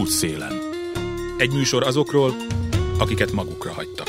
[0.00, 0.52] Útszélen.
[1.38, 2.34] Egy műsor azokról,
[2.98, 4.06] akiket magukra hagytak.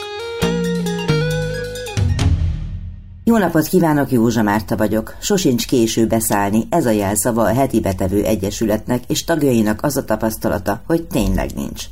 [3.24, 5.16] Jó napot kívánok, Józsa Márta vagyok.
[5.22, 10.82] Sosincs késő beszállni, ez a jelszava a heti betevő egyesületnek, és tagjainak az a tapasztalata,
[10.88, 11.86] hogy tényleg nincs.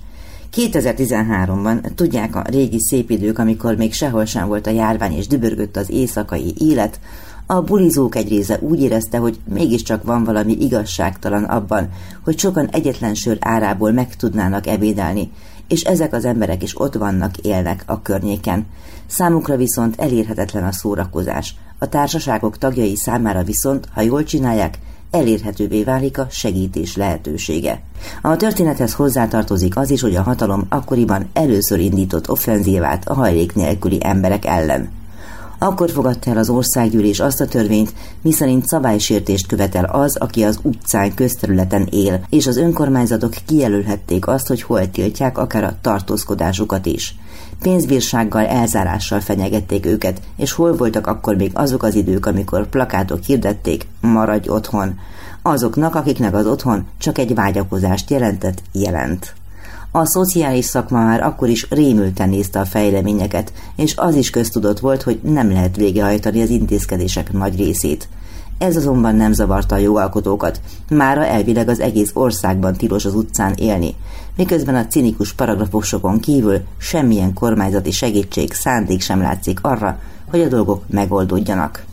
[0.56, 5.78] 2013-ban, tudják a régi szép idők, amikor még sehol sem volt a járvány és dübörgött
[5.78, 7.00] az éjszakai élet,
[7.46, 11.90] a bulizók egy része úgy érezte, hogy mégiscsak van valami igazságtalan abban,
[12.24, 15.32] hogy sokan egyetlen sör árából meg tudnának ebédelni,
[15.68, 18.66] és ezek az emberek is ott vannak, élnek a környéken.
[19.08, 21.56] Számukra viszont elérhetetlen a szórakozás.
[21.80, 24.78] A társaságok tagjai számára viszont, ha jól csinálják,
[25.12, 27.82] elérhetővé válik a segítés lehetősége.
[28.22, 33.98] A történethez hozzátartozik az is, hogy a hatalom akkoriban először indított offenzívát a hajlék nélküli
[34.02, 34.90] emberek ellen.
[35.64, 41.14] Akkor fogadta el az országgyűlés azt a törvényt, miszerint szabálysértést követel az, aki az utcán
[41.14, 47.16] közterületen él, és az önkormányzatok kijelölhették azt, hogy hol tiltják akár a tartózkodásukat is.
[47.62, 53.88] Pénzbírsággal, elzárással fenyegették őket, és hol voltak akkor még azok az idők, amikor plakátok hirdették,
[54.00, 55.00] maradj otthon.
[55.42, 59.41] Azoknak, akiknek az otthon csak egy vágyakozást jelentett, jelent.
[59.94, 65.02] A szociális szakma már akkor is rémülten nézte a fejleményeket, és az is köztudott volt,
[65.02, 68.10] hogy nem lehet végehajtani az intézkedések nagy részét.
[68.58, 73.96] Ez azonban nem zavarta a jogalkotókat, mára elvileg az egész országban tilos az utcán élni,
[74.36, 80.84] miközben a cinikus paragrafusokon kívül semmilyen kormányzati segítség, szándék sem látszik arra, hogy a dolgok
[80.90, 81.86] megoldódjanak.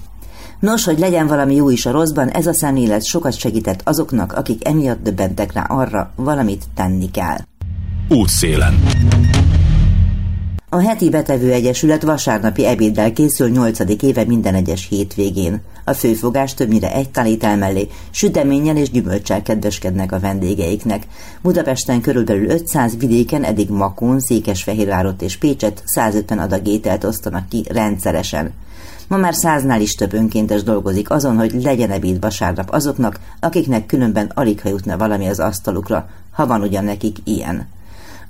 [0.60, 4.69] Nos, hogy legyen valami jó is a rosszban, ez a szemlélet sokat segített azoknak, akik
[4.69, 7.38] emiatt döbbentek rá arra, valamit tenni kell.
[8.10, 8.82] Útszélen.
[10.68, 14.02] A heti betevő egyesület vasárnapi ebéddel készül 8.
[14.02, 15.60] éve minden egyes hétvégén.
[15.84, 21.06] A főfogás többnyire egy tanítel mellé, süteménnyel és gyümölcsel kedveskednek a vendégeiknek.
[21.42, 28.52] Budapesten körülbelül 500 vidéken eddig Makón, Székesfehérvárot és Pécset 150 adag ételt osztanak ki rendszeresen.
[29.08, 34.30] Ma már száznál is több önkéntes dolgozik azon, hogy legyen ebéd vasárnap azoknak, akiknek különben
[34.34, 37.76] alig ha jutna valami az asztalukra, ha van ugyan nekik ilyen.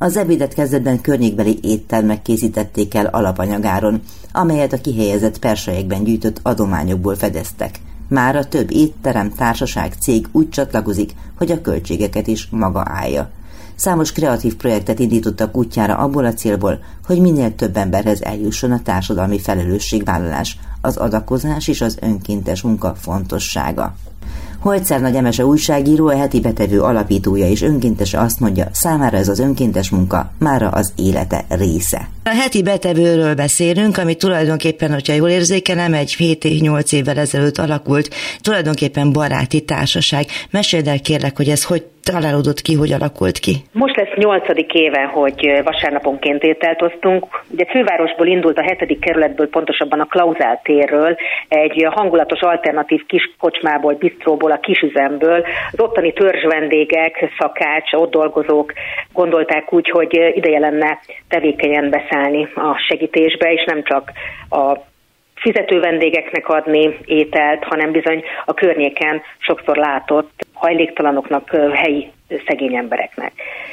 [0.01, 4.01] Az ebédet kezdetben környékbeli éttermek készítették el alapanyagáron,
[4.33, 7.81] amelyet a kihelyezett persejekben gyűjtött adományokból fedeztek.
[8.09, 13.31] Már a több étterem, társaság, cég úgy csatlakozik, hogy a költségeket is maga állja.
[13.75, 19.39] Számos kreatív projektet indítottak útjára abból a célból, hogy minél több emberhez eljusson a társadalmi
[19.39, 23.97] felelősségvállalás, az adakozás és az önkéntes munka fontossága.
[24.69, 29.39] Holcer Nagy Emese újságíró, a heti betevő alapítója és önkéntese azt mondja, számára ez az
[29.39, 32.09] önkéntes munka mára az élete része.
[32.29, 38.09] A heti betevőről beszélünk, ami tulajdonképpen, hogyha jól érzékelem, egy 7-8 évvel ezelőtt alakult,
[38.43, 40.25] tulajdonképpen baráti társaság.
[40.51, 43.55] Meséld el kérlek, hogy ez hogy találódott ki, hogy alakult ki?
[43.73, 47.25] Most lesz nyolcadik éve, hogy vasárnaponként ételt osztunk.
[47.51, 51.17] Ugye fővárosból indult a hetedik kerületből, pontosabban a Klauzál térről,
[51.49, 55.45] egy hangulatos alternatív kis kocsmából, bistróból, a kisüzemből.
[55.73, 58.73] Az ottani törzs vendégek, szakács, ott dolgozók
[59.13, 62.18] gondolták úgy, hogy ideje lenne tevékenyen beszállni
[62.55, 64.13] a segítésbe, és nem csak
[64.51, 64.77] a
[65.35, 72.11] fizető vendégeknek adni ételt, hanem bizony a környéken sokszor látott hajléktalanoknak, helyi
[72.47, 73.33] szegény embereknek.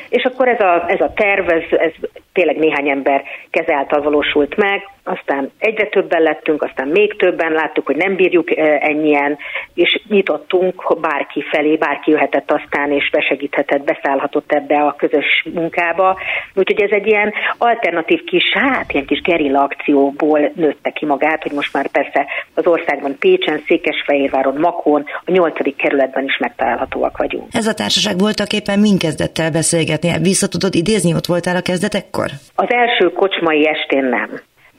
[0.09, 1.91] És akkor ez a, ez a terv, ez, ez
[2.33, 7.85] tényleg néhány ember keze által valósult meg, aztán egyre többen lettünk, aztán még többen láttuk,
[7.85, 9.37] hogy nem bírjuk ennyien,
[9.73, 16.19] és nyitottunk bárki felé, bárki jöhetett aztán, és besegíthetett, beszállhatott ebbe a közös munkába.
[16.55, 21.51] Úgyhogy ez egy ilyen alternatív kis, hát ilyen kis gerilla akcióból nőtte ki magát, hogy
[21.51, 26.37] most már persze az országban Pécsen, Székesfehérváron, Makón, a nyolcadik kerületben is
[26.75, 27.47] megtalálhatóak vagyunk.
[27.51, 30.09] Ez a társaság voltak éppen mind kezdett el beszélgetni.
[30.21, 32.29] Vissza tudod idézni, ott voltál a kezdetekkor?
[32.55, 34.29] Az első kocsmai estén nem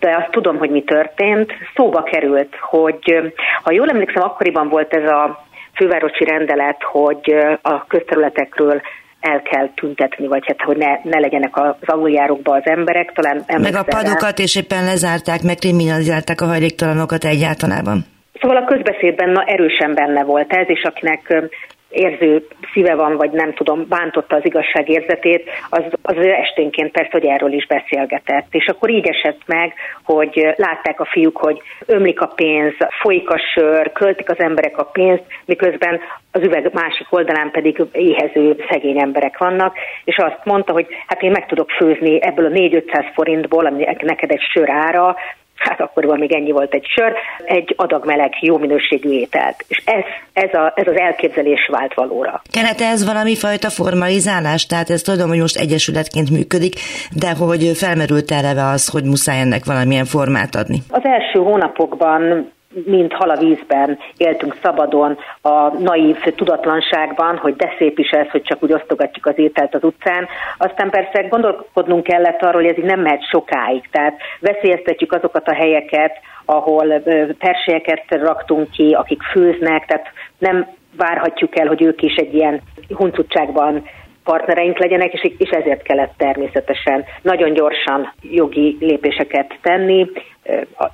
[0.01, 1.53] de azt tudom, hogy mi történt.
[1.75, 8.81] Szóba került, hogy ha jól emlékszem, akkoriban volt ez a fővárosi rendelet, hogy a közterületekről
[9.21, 13.13] el kell tüntetni, vagy hát, hogy ne, ne legyenek az aluljárókba az emberek.
[13.13, 18.05] Talán meg a padokat, és éppen lezárták, meg kriminalizálták a hajléktalanokat egyáltalában.
[18.41, 21.51] Szóval a közbeszédben na, erősen benne volt ez, és akinek
[21.89, 27.25] érző szíve van, vagy nem tudom, bántotta az igazság érzetét, az, az esténként persze, hogy
[27.25, 28.47] erről is beszélgetett.
[28.51, 29.73] És akkor így esett meg,
[30.03, 34.85] hogy látták a fiúk, hogy ömlik a pénz, folyik a sör, költik az emberek a
[34.85, 36.01] pénzt, miközben
[36.33, 41.31] az üveg másik oldalán pedig éhező szegény emberek vannak, és azt mondta, hogy hát én
[41.31, 45.17] meg tudok főzni ebből a 4-500 forintból, ami neked egy sör ára,
[45.57, 47.13] hát akkoriban még ennyi volt egy sör,
[47.45, 49.65] egy adag meleg, jó minőségű ételt.
[49.69, 52.43] És ez, ez, a, ez az elképzelés vált valóra.
[52.51, 54.67] Kellett ez valami fajta formalizálás?
[54.67, 56.75] Tehát ez tudom, hogy most egyesületként működik,
[57.21, 60.79] de hogy felmerült eleve az, hogy muszáj ennek valamilyen formát adni?
[60.91, 62.55] Az első hónapokban
[62.85, 68.43] mint hal a vízben éltünk szabadon, a naív tudatlanságban, hogy de szép is ez, hogy
[68.43, 70.27] csak úgy osztogatjuk az ételt az utcán.
[70.59, 73.89] Aztán persze gondolkodnunk kellett arról, hogy ez így nem mehet sokáig.
[73.91, 76.13] Tehát veszélyeztetjük azokat a helyeket,
[76.45, 77.03] ahol
[77.39, 80.07] perselyeket raktunk ki, akik főznek, tehát
[80.39, 83.83] nem várhatjuk el, hogy ők is egy ilyen huncutságban
[84.25, 90.07] partnereink legyenek, és, ezért kellett természetesen nagyon gyorsan jogi lépéseket tenni.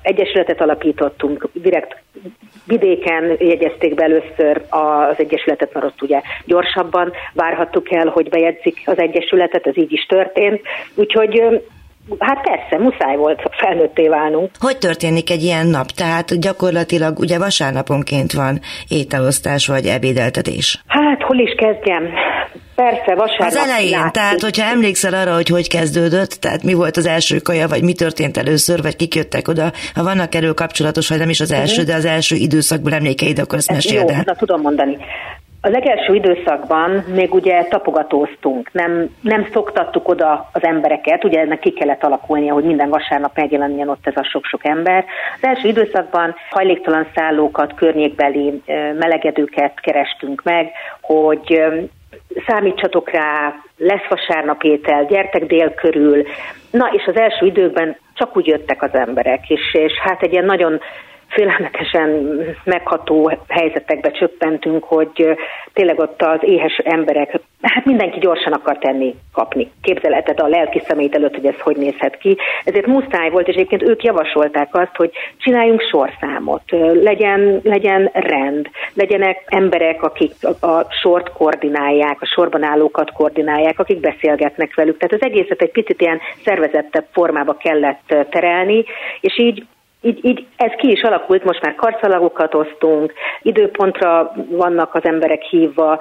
[0.01, 2.01] Egyesületet alapítottunk, direkt
[2.65, 8.97] vidéken jegyezték be először az Egyesületet, mert ott ugye gyorsabban várhattuk el, hogy bejegyzik az
[8.97, 10.61] Egyesületet, ez így is történt.
[10.95, 11.61] Úgyhogy
[12.19, 14.49] Hát persze, muszáj volt felnőtté válnunk.
[14.59, 15.85] Hogy történik egy ilyen nap?
[15.85, 20.83] Tehát gyakorlatilag ugye vasárnaponként van ételosztás vagy ebédeltetés?
[20.87, 22.09] Hát, hol is kezdjem?
[22.75, 23.47] Persze, vasárnap.
[23.47, 24.11] Az elején, látszik.
[24.11, 27.93] tehát hogyha emlékszel arra, hogy hogy kezdődött, tehát mi volt az első kaja, vagy mi
[27.93, 31.81] történt először, vagy kik jöttek oda, ha vannak erről kapcsolatos, vagy nem is az első,
[31.81, 31.87] uh-huh.
[31.87, 34.15] de az első időszakból emlékeid, akkor ezt meséld el.
[34.15, 34.97] Jó, na, tudom mondani.
[35.65, 41.71] A legelső időszakban még ugye tapogatóztunk, nem, nem szoktattuk oda az embereket, ugye ennek ki
[41.71, 45.05] kellett alakulnia, hogy minden vasárnap megjelenjen ott ez a sok-sok ember.
[45.35, 48.61] Az első időszakban hajléktalan szállókat, környékbeli
[48.99, 50.71] melegedőket kerestünk meg,
[51.01, 51.63] hogy
[52.47, 56.23] számítsatok rá, lesz vasárnap étel, gyertek dél körül.
[56.71, 60.45] Na, és az első időkben csak úgy jöttek az emberek, és, és hát egy ilyen
[60.45, 60.79] nagyon
[61.33, 65.37] félelmetesen megható helyzetekbe csöppentünk, hogy
[65.73, 69.71] tényleg ott az éhes emberek, hát mindenki gyorsan akar tenni, kapni.
[69.81, 72.37] Képzeleted a lelki szemét előtt, hogy ez hogy nézhet ki.
[72.63, 76.63] Ezért muszáj volt, és egyébként ők javasolták azt, hogy csináljunk sorszámot,
[76.93, 84.75] legyen, legyen rend, legyenek emberek, akik a sort koordinálják, a sorban állókat koordinálják, akik beszélgetnek
[84.75, 84.97] velük.
[84.97, 88.83] Tehát az egészet egy picit ilyen szervezettebb formába kellett terelni,
[89.21, 89.65] és így
[90.03, 95.99] így, így ez ki is alakult, most már karszalagokat osztunk, időpontra vannak az emberek hívva,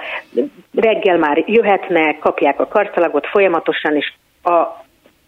[0.75, 4.13] reggel már jöhetnek, kapják a karszalagot folyamatosan, és
[4.43, 4.81] a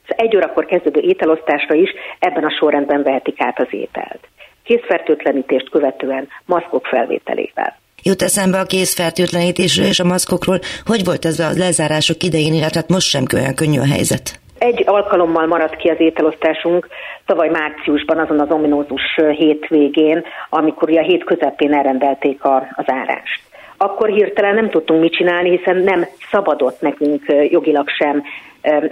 [0.09, 4.29] az egy órakor kezdődő ételosztásra is ebben a sorrendben vehetik át az ételt.
[4.65, 7.79] Készfertőtlenítést követően maszkok felvételével.
[8.03, 10.59] Jut eszembe a készfertőtlenítésről és a maszkokról.
[10.85, 14.44] Hogy volt ez a lezárások idején, illetve hát most sem olyan könnyű a helyzet?
[14.59, 16.89] Egy alkalommal maradt ki az ételosztásunk,
[17.27, 23.41] tavaly márciusban, azon az ominózus hétvégén, amikor a hét közepén elrendelték a, az árást.
[23.77, 28.23] Akkor hirtelen nem tudtunk mit csinálni, hiszen nem szabadott nekünk jogilag sem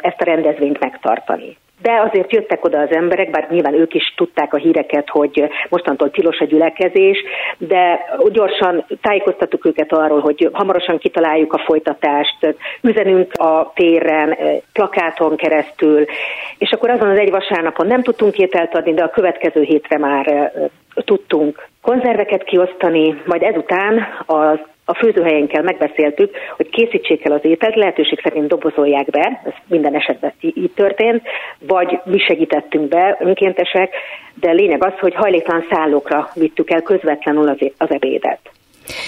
[0.01, 4.55] ezt a rendezvényt megtartani de azért jöttek oda az emberek, bár nyilván ők is tudták
[4.55, 7.19] a híreket, hogy mostantól tilos a gyülekezés,
[7.59, 14.37] de gyorsan tájékoztattuk őket arról, hogy hamarosan kitaláljuk a folytatást, üzenünk a téren,
[14.73, 16.05] plakáton keresztül,
[16.59, 20.53] és akkor azon az egy vasárnapon nem tudtunk ételt adni, de a következő hétre már
[20.95, 28.21] tudtunk konzerveket kiosztani, majd ezután az a főzőhelyenkkel megbeszéltük, hogy készítsék el az ételt, lehetőség
[28.23, 31.23] szerint dobozolják be, ez minden esetben így történt,
[31.59, 33.95] vagy mi segítettünk be, önkéntesek,
[34.35, 38.41] de lényeg az, hogy hajléktalan szállókra vittük el közvetlenül az, az ebédet.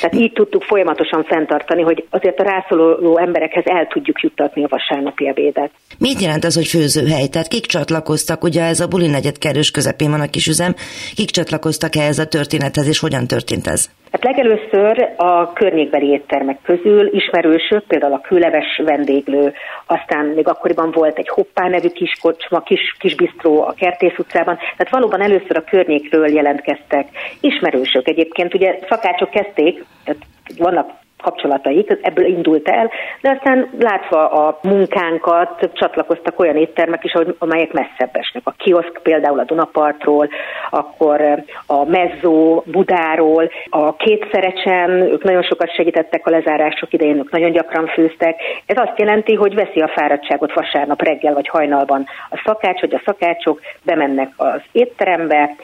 [0.00, 5.28] Tehát így tudtuk folyamatosan fenntartani, hogy azért a rászoruló emberekhez el tudjuk juttatni a vasárnapi
[5.28, 5.70] ebédet.
[5.98, 7.26] Mit jelent az, hogy főzőhely?
[7.26, 8.44] Tehát kik csatlakoztak?
[8.44, 10.74] Ugye ez a buli negyed kerős közepén van a kis üzem.
[11.14, 13.90] Kik csatlakoztak ehhez a történethez, és hogyan történt ez?
[14.14, 19.52] Hát legelőször a környékbeli éttermek közül ismerősök, például a kőleves vendéglő,
[19.86, 24.56] aztán még akkoriban volt egy hoppá nevű kis kocsma, kis, kis bistró a Kertész utcában,
[24.56, 27.08] tehát valóban először a környékről jelentkeztek
[27.40, 28.08] ismerősök.
[28.08, 30.22] Egyébként ugye szakácsok kezdték, tehát
[30.58, 30.90] vannak
[31.22, 32.90] kapcsolataik, ebből indult el,
[33.20, 38.42] de aztán látva a munkánkat csatlakoztak olyan éttermek is, amelyek messzebb esnek.
[38.46, 40.28] A kioszk például a Dunapartról,
[40.70, 47.52] akkor a Mezzó Budáról, a kétszerecsen, ők nagyon sokat segítettek a lezárások idején, ők nagyon
[47.52, 48.40] gyakran főztek.
[48.66, 53.02] Ez azt jelenti, hogy veszi a fáradtságot vasárnap reggel vagy hajnalban a szakács, hogy a
[53.04, 55.56] szakácsok bemennek az étterembe,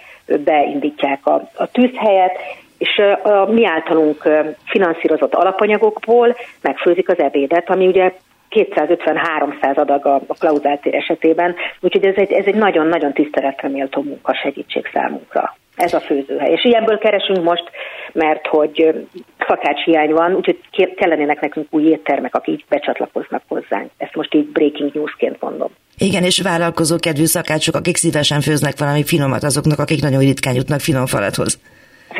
[0.45, 2.39] beindítják a, a tűzhelyet,
[2.81, 4.29] és a mi általunk
[4.65, 8.13] finanszírozott alapanyagokból megfőzik az ebédet, ami ugye
[8.51, 14.35] 250-300 adag a, a klauzáltér esetében, úgyhogy ez egy, ez egy nagyon-nagyon tiszteletre méltó munka
[14.35, 15.57] segítség számunkra.
[15.77, 16.53] Ez a főzőhely.
[16.53, 17.65] És ilyenből keresünk most,
[18.13, 19.07] mert hogy
[19.49, 20.59] szakács hiány van, úgyhogy
[20.97, 23.91] kellenének nekünk új éttermek, akik így becsatlakoznak hozzánk.
[23.97, 25.69] Ezt most így breaking newsként mondom.
[25.99, 30.81] Igen, és vállalkozó kedvű szakácsok, akik szívesen főznek valami finomat azoknak, akik nagyon ritkán jutnak
[30.81, 31.61] finom falathoz.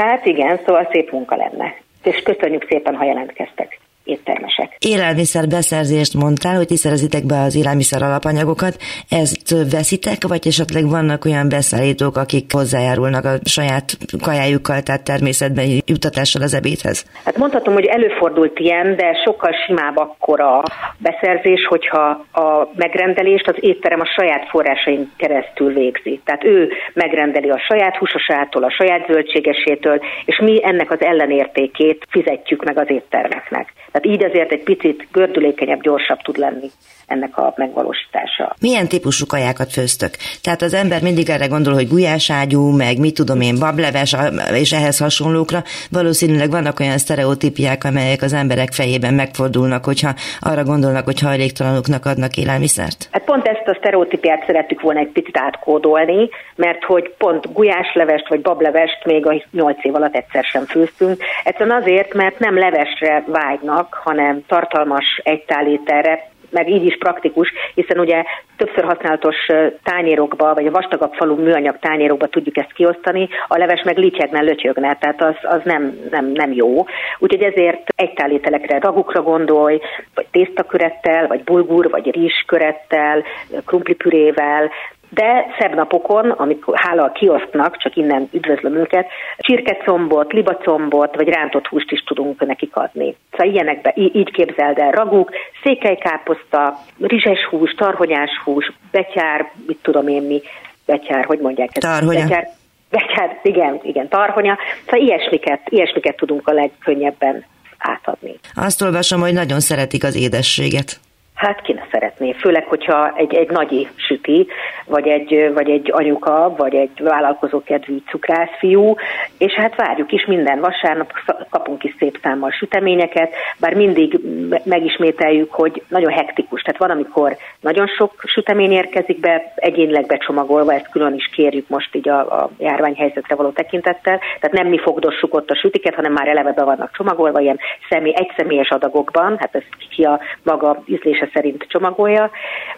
[0.01, 1.75] Hát igen, szóval szép munka lenne.
[2.03, 3.81] És köszönjük szépen, ha jelentkeztek
[4.11, 4.77] éttermesek.
[4.79, 8.75] Élelmiszer beszerzést mondtál, hogy ti szerezitek be az élelmiszer alapanyagokat.
[9.09, 13.85] Ezt veszitek, vagy esetleg vannak olyan beszállítók, akik hozzájárulnak a saját
[14.23, 17.05] kajájukkal, tehát természetben jutatással az ebédhez?
[17.25, 20.63] Hát mondhatom, hogy előfordult ilyen, de sokkal simább akkor a
[20.99, 26.21] beszerzés, hogyha a megrendelést az étterem a saját forrásain keresztül végzi.
[26.25, 32.65] Tehát ő megrendeli a saját húsosától, a saját zöldségesétől, és mi ennek az ellenértékét fizetjük
[32.65, 33.73] meg az éttermeknek.
[33.93, 36.71] Tehát így azért egy picit gördülékenyebb, gyorsabb tud lenni
[37.11, 38.55] ennek a megvalósítása.
[38.61, 40.11] Milyen típusú kajákat főztök?
[40.43, 44.17] Tehát az ember mindig erre gondol, hogy gulyáságyú, meg mit tudom én, bableves,
[44.53, 45.63] és ehhez hasonlókra.
[45.91, 52.37] Valószínűleg vannak olyan sztereotípiák, amelyek az emberek fejében megfordulnak, hogyha arra gondolnak, hogy hajléktalanoknak adnak
[52.37, 53.09] élelmiszert.
[53.13, 58.41] Hát pont ezt a sztereotípiát szerettük volna egy picit átkódolni, mert hogy pont gulyáslevest vagy
[58.41, 61.23] bablevest még a 8 év alatt egyszer sem főztünk.
[61.45, 68.25] Egyszerűen azért, mert nem levesre vágynak, hanem tartalmas egytáléterre, meg így is praktikus, hiszen ugye
[68.57, 69.37] többször használatos
[69.83, 74.97] tányérokba, vagy a vastagabb falú műanyag tányérokba tudjuk ezt kiosztani, a leves meg licsegne, lötyögne,
[75.01, 76.85] tehát az, az nem, nem, nem jó.
[77.19, 79.81] Úgyhogy ezért egytálételekre, ragukra gondolj,
[80.15, 83.25] vagy tésztakörettel, vagy bulgur, vagy rizskörettel,
[83.67, 84.71] krumplipürével,
[85.11, 91.67] de szebb napokon, amikor hála a kiosztnak, csak innen üdvözlöm őket, csirkecombot, libacombot, vagy rántott
[91.67, 93.17] húst is tudunk nekik adni.
[93.31, 95.31] Szóval ilyenekbe, így képzeld el raguk,
[95.63, 100.41] székelykáposzta, rizses hús, tarhonyás hús, betyár, mit tudom én mi,
[100.87, 101.87] betyár, hogy mondják ezt?
[101.87, 102.21] Tarhonya.
[102.21, 102.49] Betyár,
[102.91, 104.59] betyár, igen, igen, tarhonya.
[104.85, 107.45] Szóval ilyesmiket, ilyesmiket tudunk a legkönnyebben
[107.79, 108.35] átadni.
[108.55, 111.01] Azt olvasom, hogy nagyon szeretik az édességet.
[111.41, 114.47] Hát ki ne szeretné, főleg, hogyha egy, egy nagyi süti,
[114.87, 118.95] vagy egy, vagy egy anyuka, vagy egy vállalkozókedvű cukrászfiú,
[119.39, 121.13] és hát várjuk is minden vasárnap,
[121.51, 124.21] kapunk is szép számmal süteményeket, bár mindig
[124.65, 130.91] megismételjük, hogy nagyon hektikus, tehát van, amikor nagyon sok sütemény érkezik be, egyénileg becsomagolva, ezt
[130.91, 135.51] külön is kérjük most így a, a járványhelyzetre való tekintettel, tehát nem mi fogdossuk ott
[135.51, 140.05] a sütiket, hanem már eleve be vannak csomagolva, ilyen személy, egyszemélyes adagokban, hát ez ki
[140.05, 142.31] a maga ízlése szerint csomagolja,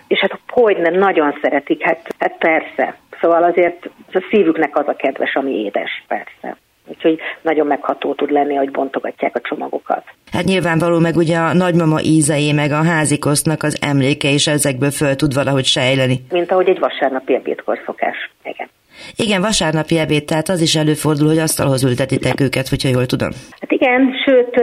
[0.07, 2.97] és hát hogy nem nagyon szeretik, hát, hát persze.
[3.21, 6.57] Szóval azért a szívüknek az a kedves, ami édes, persze.
[6.87, 10.05] Úgyhogy nagyon megható tud lenni, hogy bontogatják a csomagokat.
[10.33, 15.17] Hát nyilvánvaló meg ugye a nagymama ízei, meg a házikosztnak az emléke is ezekből föl
[15.17, 16.21] tud valahogy sejleni.
[16.31, 18.31] Mint ahogy egy vasárnapi ebédkor szokás.
[18.43, 18.69] Igen.
[19.17, 23.31] Igen, vasárnapi ebéd, tehát az is előfordul, hogy asztalhoz ültetitek őket, hogyha jól tudom.
[23.61, 24.63] Hát igen, sőt,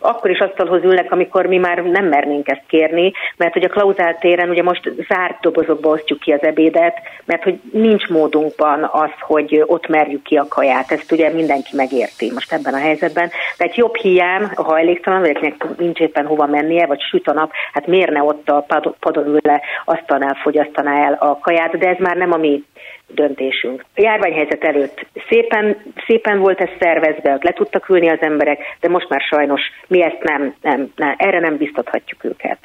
[0.00, 4.18] akkor is asztalhoz ülnek, amikor mi már nem mernénk ezt kérni, mert hogy a Klauzál
[4.18, 6.94] téren ugye most zárt dobozokba osztjuk ki az ebédet,
[7.24, 10.92] mert hogy nincs módunkban az, hogy ott merjük ki a kaját.
[10.92, 13.30] Ezt ugye mindenki megérti most ebben a helyzetben.
[13.56, 17.50] Tehát jobb hiány, a hajléktalan, vagy akinek nincs éppen hova mennie, vagy süt a nap,
[17.72, 18.66] hát miért ne ott a
[19.00, 22.64] padon ül le, asztalnál fogyasztaná el a kaját, de ez már nem a mi
[23.08, 23.84] döntésünk.
[23.94, 29.08] A járványhelyzet előtt szépen, szépen volt ez szervezve, le tudtak ülni az emberek, de most
[29.08, 32.58] már sajnos mi ezt nem, nem, nem erre nem biztathatjuk őket.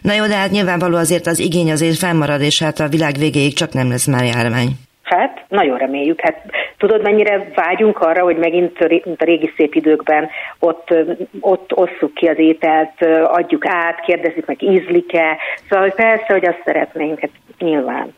[0.00, 3.54] Na jó, de hát nyilvánvaló azért az igény azért fennmarad, és hát a világ végéig
[3.54, 4.68] csak nem lesz már járvány.
[5.02, 6.20] Hát, nagyon reméljük.
[6.20, 6.42] Hát
[6.78, 10.28] tudod, mennyire vágyunk arra, hogy megint, mint a régi szép időkben,
[10.58, 10.94] ott,
[11.40, 15.36] ott osszuk ki az ételt, adjuk át, kérdezzük meg, ízlik-e.
[15.68, 18.14] Szóval persze, hogy azt szeretnénk, hát nyilván.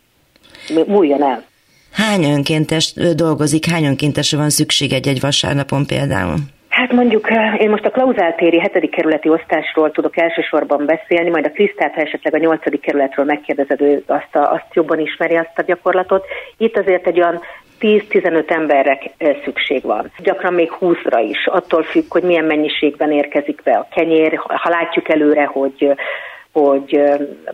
[0.87, 1.45] Múljon el.
[1.93, 6.35] Hány önkéntes dolgozik, hány önkéntesre van szükség egy-egy vasárnapon például?
[6.69, 7.29] Hát mondjuk
[7.59, 8.91] én most a Klauzáltéri 7.
[8.91, 12.81] kerületi osztásról tudok elsősorban beszélni, majd a Krisztát, esetleg a 8.
[12.81, 16.25] kerületről megkérdezed, ő azt, a, azt jobban ismeri azt a gyakorlatot.
[16.57, 17.41] Itt azért egy olyan
[17.81, 18.99] 10-15 emberre
[19.45, 20.11] szükség van.
[20.19, 24.41] Gyakran még 20-ra is, attól függ, hogy milyen mennyiségben érkezik be a kenyér.
[24.45, 25.95] Ha látjuk előre, hogy
[26.53, 27.01] hogy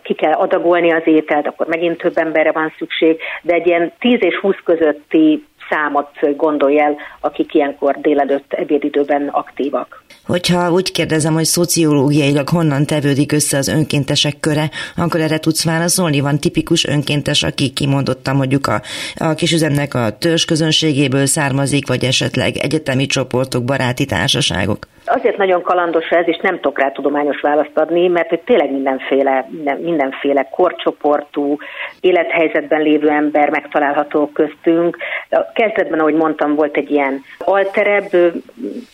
[0.02, 4.18] ki kell adagolni az ételt, akkor megint több emberre van szükség, de egy ilyen 10
[4.20, 10.02] és 20 közötti számot gondolj el, akik ilyenkor délelőtt ebédidőben aktívak.
[10.26, 16.20] Hogyha úgy kérdezem, hogy szociológiailag honnan tevődik össze az önkéntesek köre, akkor erre tudsz válaszolni?
[16.20, 18.80] Van tipikus önkéntes, aki kimondottam mondjuk a,
[19.16, 24.86] a kisüzemnek a törzs közönségéből származik, vagy esetleg egyetemi csoportok, baráti társaságok?
[25.06, 29.46] Azért nagyon kalandos ez, és nem tudok rá tudományos választ adni, mert hogy tényleg mindenféle,
[29.50, 31.56] minden, mindenféle korcsoportú,
[32.00, 34.96] élethelyzetben lévő ember megtalálható köztünk.
[35.30, 38.10] A kezdetben, ahogy mondtam, volt egy ilyen alterebb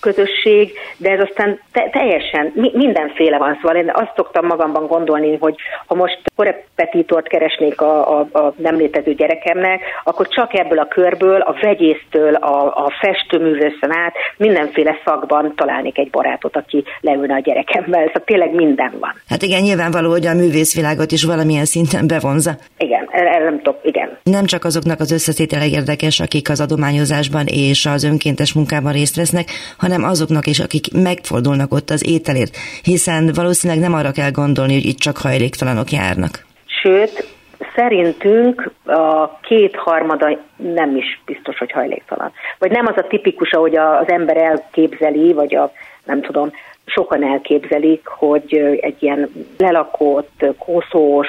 [0.00, 3.58] közösség, de ez aztán te, teljesen mindenféle van.
[3.60, 5.54] Szóval én azt szoktam magamban gondolni, hogy
[5.86, 11.40] ha most korepetítort keresnék a, a, a nem létező gyerekemnek, akkor csak ebből a körből,
[11.40, 18.06] a vegyésztől, a, a festőművészen át mindenféle szakban találnék egy barátot, aki leülne a gyerekemmel.
[18.06, 19.12] Szóval tényleg minden van.
[19.28, 22.50] Hát igen, nyilvánvaló, hogy a művészvilágot is valamilyen szinten bevonza.
[22.78, 24.18] Igen, erre nem tudok, igen.
[24.22, 29.48] Nem csak azoknak az összetétele érdekes, akik az adományozásban és az önkéntes munkában részt vesznek,
[29.78, 34.84] hanem azoknak is, akik megfordulnak ott az ételért, hiszen valószínűleg nem arra kell gondolni, hogy
[34.84, 36.46] itt csak hajléktalanok járnak.
[36.82, 37.26] Sőt,
[37.74, 42.32] szerintünk a kétharmada nem is biztos, hogy hajléktalan.
[42.58, 45.72] Vagy nem az a tipikus, ahogy az ember elképzeli, vagy a
[46.10, 46.52] nem tudom,
[46.84, 51.28] sokan elképzelik, hogy egy ilyen lelakott, koszós,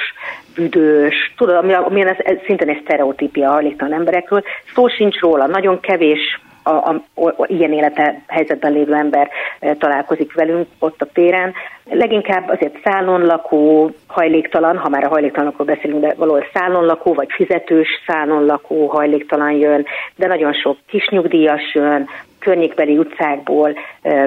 [0.56, 6.40] büdös, tudod, amilyen ez, ez szintén egy sztereotípia hajléktalan emberekről, szó sincs róla, nagyon kevés
[6.64, 9.30] a, a, a, ilyen élete helyzetben lévő ember
[9.78, 11.54] találkozik velünk ott a téren.
[11.90, 17.32] Leginkább azért szállon lakó, hajléktalan, ha már a hajléktalanokról beszélünk, de valahol szállon lakó, vagy
[17.32, 23.78] fizetős szállon lakó hajléktalan jön, de nagyon sok kisnyugdíjas jön, környékbeli utcákból,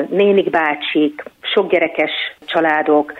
[0.09, 2.11] nénik bácsik, sok gyerekes
[2.47, 3.13] családok,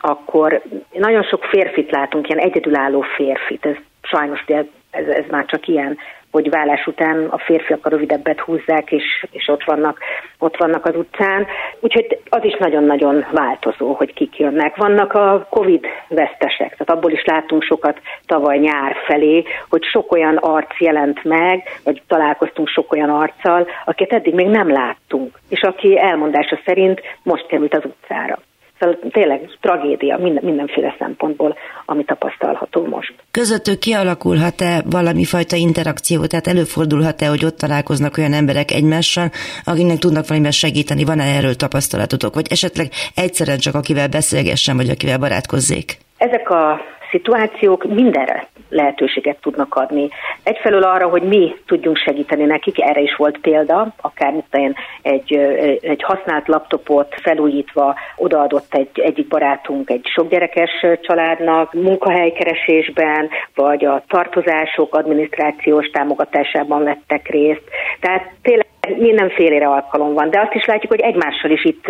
[0.00, 5.98] akkor nagyon sok férfit látunk, ilyen egyedülálló férfit, ez sajnos ez, ez már csak ilyen
[6.32, 9.98] hogy vállás után a férfiak a rövidebbet húzzák, és, és ott, vannak,
[10.38, 11.46] ott vannak az utcán.
[11.80, 14.76] Úgyhogy az is nagyon-nagyon változó, hogy kik jönnek.
[14.76, 20.36] Vannak a Covid vesztesek, tehát abból is látunk sokat tavaly nyár felé, hogy sok olyan
[20.36, 25.98] arc jelent meg, vagy találkoztunk sok olyan arccal, akiket eddig még nem láttunk, és aki
[25.98, 28.38] elmondása szerint most került az utcára.
[28.82, 33.14] Szóval tényleg tragédia minden, mindenféle szempontból, ami tapasztalható most.
[33.30, 39.30] Közöttük kialakulhat-e valami fajta interakció, tehát előfordulhat-e, hogy ott találkoznak olyan emberek egymással,
[39.64, 45.18] akiknek tudnak valamiben segíteni, van-e erről tapasztalatotok, vagy esetleg egyszerűen csak akivel beszélgessen, vagy akivel
[45.18, 45.96] barátkozzék?
[46.16, 46.80] Ezek a
[47.12, 50.08] szituációk mindenre lehetőséget tudnak adni.
[50.42, 55.34] Egyfelől arra, hogy mi tudjunk segíteni nekik, erre is volt példa, akár mint egy,
[55.80, 64.94] egy használt laptopot felújítva odaadott egy, egyik barátunk egy sokgyerekes családnak, munkahelykeresésben, vagy a tartozások
[64.94, 67.62] adminisztrációs támogatásában vettek részt.
[68.00, 71.84] Tehát tényleg mindenfélére alkalom van, de azt is látjuk, hogy egymással is itt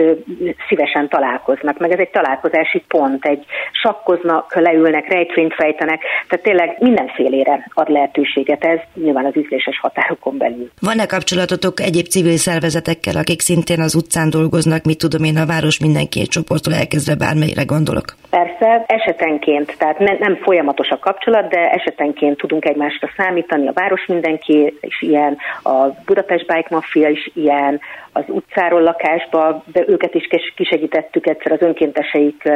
[0.68, 3.44] szívesen találkoznak, meg ez egy találkozási pont, egy
[3.82, 10.70] sakkoznak, leülnek, rejtvényt fejtenek, tehát tényleg mindenfélére ad lehetőséget ez, nyilván az ízléses határokon belül.
[10.80, 15.80] Van-e kapcsolatotok egyéb civil szervezetekkel, akik szintén az utcán dolgoznak, mit tudom én, a város
[15.80, 18.04] mindenki egy csoporttól elkezdve bármelyre gondolok?
[18.30, 24.06] Persze, esetenként, tehát ne, nem folyamatos a kapcsolat, de esetenként tudunk egymásra számítani, a város
[24.06, 27.80] mindenki is ilyen, a Budapest Bike Mafia is ilyen,
[28.12, 32.48] az utcáról lakásba, de őket is kisegítettük egyszer az önkénteseik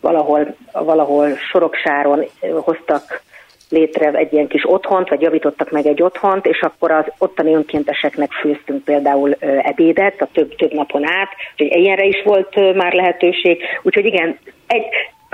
[0.00, 2.24] valahol, valahol Soroksáron
[2.60, 3.22] hoztak
[3.68, 8.32] létre egy ilyen kis otthont, vagy javítottak meg egy otthont, és akkor az ottani önkénteseknek
[8.32, 13.62] főztünk például ebédet a több, több napon át, úgyhogy ilyenre is volt már lehetőség.
[13.82, 14.84] Úgyhogy igen, egy,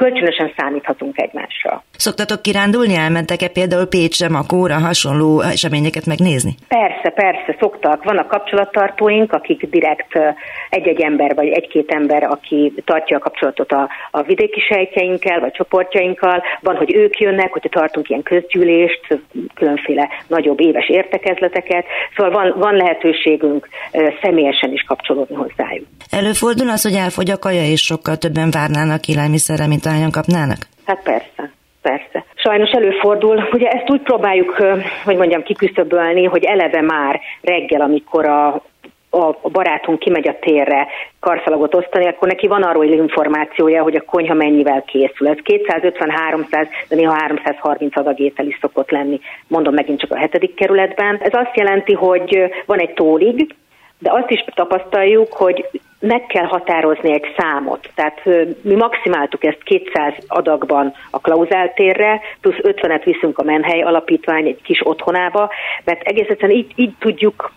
[0.03, 1.85] kölcsönösen számíthatunk egymásra.
[1.97, 2.95] Szoktatok kirándulni?
[2.95, 6.55] Elmentek-e például Pécsre, Makóra hasonló eseményeket megnézni?
[6.69, 8.05] Persze, persze, szoktak.
[8.05, 10.13] Vannak kapcsolattartóink, akik direkt
[10.71, 16.43] egy-egy ember, vagy egy-két ember, aki tartja a kapcsolatot a, a vidéki sejtjeinkkel, vagy csoportjainkkal.
[16.61, 19.21] Van, hogy ők jönnek, hogyha tartunk ilyen közgyűlést,
[19.55, 21.85] különféle nagyobb éves értekezleteket.
[22.17, 23.69] Szóval van, van lehetőségünk
[24.23, 25.87] személyesen is kapcsolódni hozzájuk.
[26.11, 30.59] Előfordul az, hogy elfogy a kaja, és sokkal többen várnának élelmiszerre, mint ahányan kapnának?
[30.85, 31.51] Hát persze.
[31.83, 32.25] Persze.
[32.35, 33.49] Sajnos előfordul.
[33.53, 34.57] Ugye ezt úgy próbáljuk,
[35.05, 38.63] hogy mondjam, kiküszöbölni, hogy eleve már reggel, amikor a
[39.15, 40.87] a barátunk kimegy a térre
[41.21, 45.29] karszalagot osztani, akkor neki van arról információja, hogy a konyha mennyivel készül.
[45.29, 50.55] Ez 250-300, de néha 330 adag étel is szokott lenni, mondom megint csak a hetedik
[50.55, 51.19] kerületben.
[51.23, 53.55] Ez azt jelenti, hogy van egy tólig,
[54.03, 57.91] de azt is tapasztaljuk, hogy meg kell határozni egy számot.
[57.95, 58.25] Tehát
[58.63, 64.87] mi maximáltuk ezt 200 adagban a klauzáltérre, plusz 50-et viszünk a Menhely Alapítvány egy kis
[64.87, 65.51] otthonába,
[65.85, 67.53] mert egész egyszerűen így, így tudjuk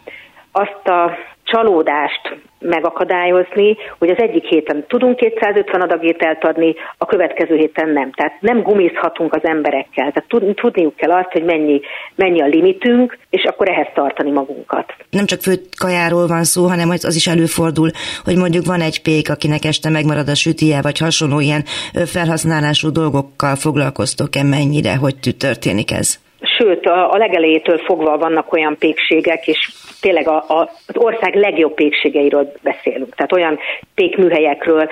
[0.51, 7.55] azt a csalódást megakadályozni, hogy az egyik héten tudunk 250 adag ételt adni, a következő
[7.55, 8.11] héten nem.
[8.11, 10.11] Tehát nem gumizhatunk az emberekkel.
[10.11, 11.81] Tehát tudniuk kell azt, hogy mennyi,
[12.15, 14.93] mennyi a limitünk, és akkor ehhez tartani magunkat.
[15.09, 17.89] Nem csak főtt kajáról van szó, hanem az is előfordul,
[18.23, 21.63] hogy mondjuk van egy pék, akinek este megmarad a sütije, vagy hasonló ilyen
[22.05, 26.23] felhasználású dolgokkal foglalkoztok-e mennyire, hogy történik ez?
[26.57, 29.71] Sőt, a, legelejétől fogva vannak olyan pékségek, és
[30.05, 33.15] tényleg a, a, az ország legjobb pékségeiről beszélünk.
[33.15, 33.59] Tehát olyan
[33.95, 34.89] pékműhelyekről,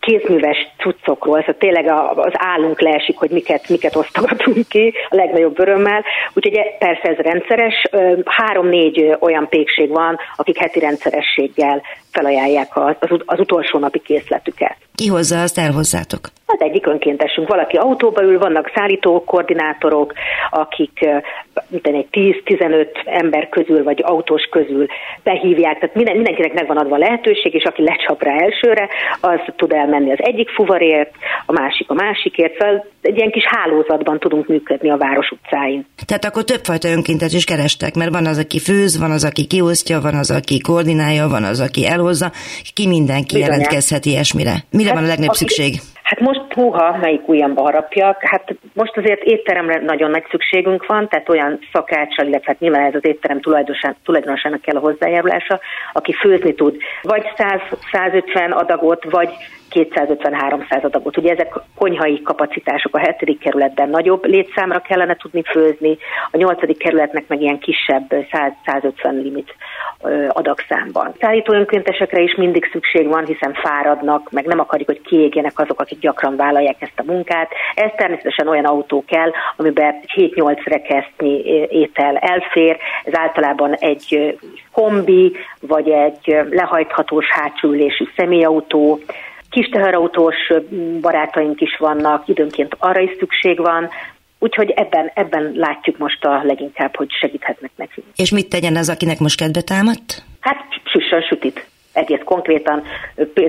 [0.00, 6.04] kézműves cuccokról, szóval tényleg az állunk leesik, hogy miket, miket osztogatunk ki a legnagyobb örömmel.
[6.34, 7.82] Úgyhogy e, persze ez rendszeres.
[8.24, 12.94] Három-négy olyan pékség van, akik heti rendszerességgel felajánlják az,
[13.24, 14.76] az utolsó napi készletüket.
[14.94, 16.20] Ki hozza, azt elhozzátok?
[16.46, 17.48] Az egyik önkéntesünk.
[17.48, 20.12] Valaki autóba ül, vannak szállító koordinátorok,
[20.50, 21.06] akik
[21.82, 24.86] egy 10-15 ember közül, vagy autós közül
[25.22, 28.88] behívják, tehát minden, mindenkinek megvan adva a lehetőség, és aki lecsap rá elsőre,
[29.20, 31.10] az tud elmenni az egyik fuvarért,
[31.46, 35.86] a másik a másikért, szóval egy ilyen kis hálózatban tudunk működni a város utcáin.
[36.06, 40.00] Tehát akkor többfajta önkéntet is kerestek, mert van az, aki főz, van az, aki kiosztja,
[40.00, 42.30] van az, aki koordinálja, van az, aki elhozza,
[42.74, 43.50] ki mindenki Bizonyán.
[43.50, 44.54] jelentkezhet ilyesmire.
[44.70, 45.72] Mire hát, van a legnagyobb aki, szükség?
[46.12, 51.28] Hát most húha, melyik ujjamba harapjak, hát most azért étteremre nagyon nagy szükségünk van, tehát
[51.28, 53.40] olyan szakácsal, illetve hát nyilván ez az étterem
[54.04, 55.60] tulajdonosának kell a hozzájárulása,
[55.92, 56.76] aki főzni tud.
[57.02, 59.30] Vagy 100-150 adagot, vagy
[59.74, 61.16] 250-300 adagot.
[61.16, 65.96] Ugye ezek konyhai kapacitások a hetedik kerületben nagyobb létszámra kellene tudni főzni,
[66.30, 69.54] a nyolcadik kerületnek meg ilyen kisebb 100-150 limit
[70.28, 71.14] adagszámban.
[71.20, 75.98] Szállító önkéntesekre is mindig szükség van, hiszen fáradnak, meg nem akarjuk, hogy kiégjenek azok, akik
[75.98, 77.50] gyakran vállalják ezt a munkát.
[77.74, 82.76] Ez természetesen olyan autó kell, amiben 7-8 rekesznyi étel elfér.
[83.04, 84.36] Ez általában egy
[84.72, 89.00] kombi, vagy egy lehajthatós hátsülésű személyautó,
[89.52, 90.36] kis teherautós
[91.00, 93.90] barátaink is vannak, időnként arra is szükség van,
[94.42, 98.06] Úgyhogy ebben, ebben látjuk most a leginkább, hogy segíthetnek nekünk.
[98.16, 100.24] És mit tegyen az, akinek most kedve támadt?
[100.40, 101.66] Hát süssön sütit.
[101.92, 102.82] Egész konkrétan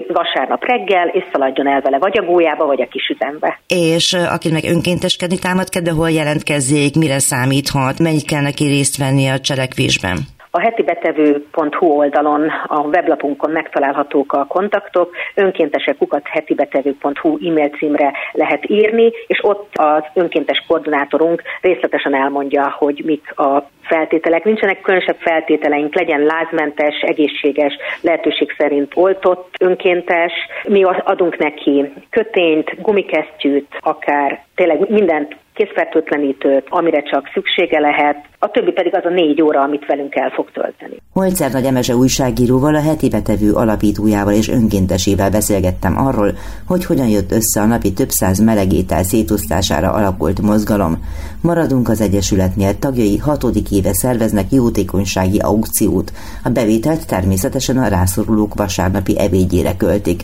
[0.07, 3.59] vasárnap reggel, és szaladjon el vele vagy a gólyába, vagy a kis üzembe.
[3.67, 9.27] És aki meg önkénteskedni támad kedve, hol jelentkezzék, mire számíthat, mennyit kell neki részt venni
[9.27, 10.17] a cselekvésben?
[10.55, 19.11] A hetibetevő.hu oldalon, a weblapunkon megtalálhatók a kontaktok, önkéntesek kukat hetibetevő.hu e-mail címre lehet írni,
[19.27, 24.43] és ott az önkéntes koordinátorunk részletesen elmondja, hogy mik a feltételek.
[24.43, 30.33] Nincsenek különösebb feltételeink, legyen lázmentes, egészséges, lehetőség szerint oltott önkéntes.
[30.67, 38.71] Mi adunk neki kötényt, gumikesztyűt, akár tényleg mindent készfertőtlenítőt, amire csak szüksége lehet, a többi
[38.71, 40.95] pedig az a négy óra, amit velünk el fog tölteni.
[41.13, 46.31] Holcer Nagy Emese újságíróval, a heti betevő alapítójával és önkéntesével beszélgettem arról,
[46.67, 50.97] hogy hogyan jött össze a napi több száz melegétel szétosztására alakult mozgalom.
[51.41, 56.11] Maradunk az Egyesületnél, tagjai hatodik éve szerveznek jótékonysági aukciót.
[56.43, 60.21] A bevételt természetesen a rászorulók vasárnapi ebédjére költik.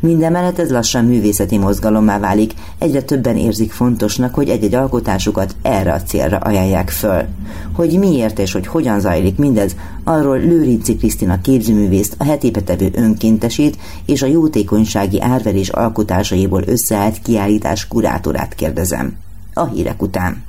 [0.00, 6.02] Mindemellett ez lassan művészeti mozgalommá válik, egyre többen érzik fontosnak, hogy egy-egy alkotásukat erre a
[6.02, 7.24] célra ajánlják föl.
[7.72, 13.78] Hogy miért és hogy hogyan zajlik mindez, arról Lőrinci Krisztina képzőművészt, a heti betevő önkéntesét
[14.06, 19.16] és a jótékonysági árverés alkotásaiból összeállt kiállítás kurátorát kérdezem.
[19.54, 20.42] A hírek után.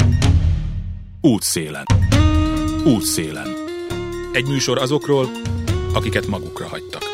[1.21, 1.85] Útszélen.
[2.85, 3.47] Útszélen.
[4.33, 5.29] Egy műsor azokról,
[5.93, 7.10] akiket magukra hagytak.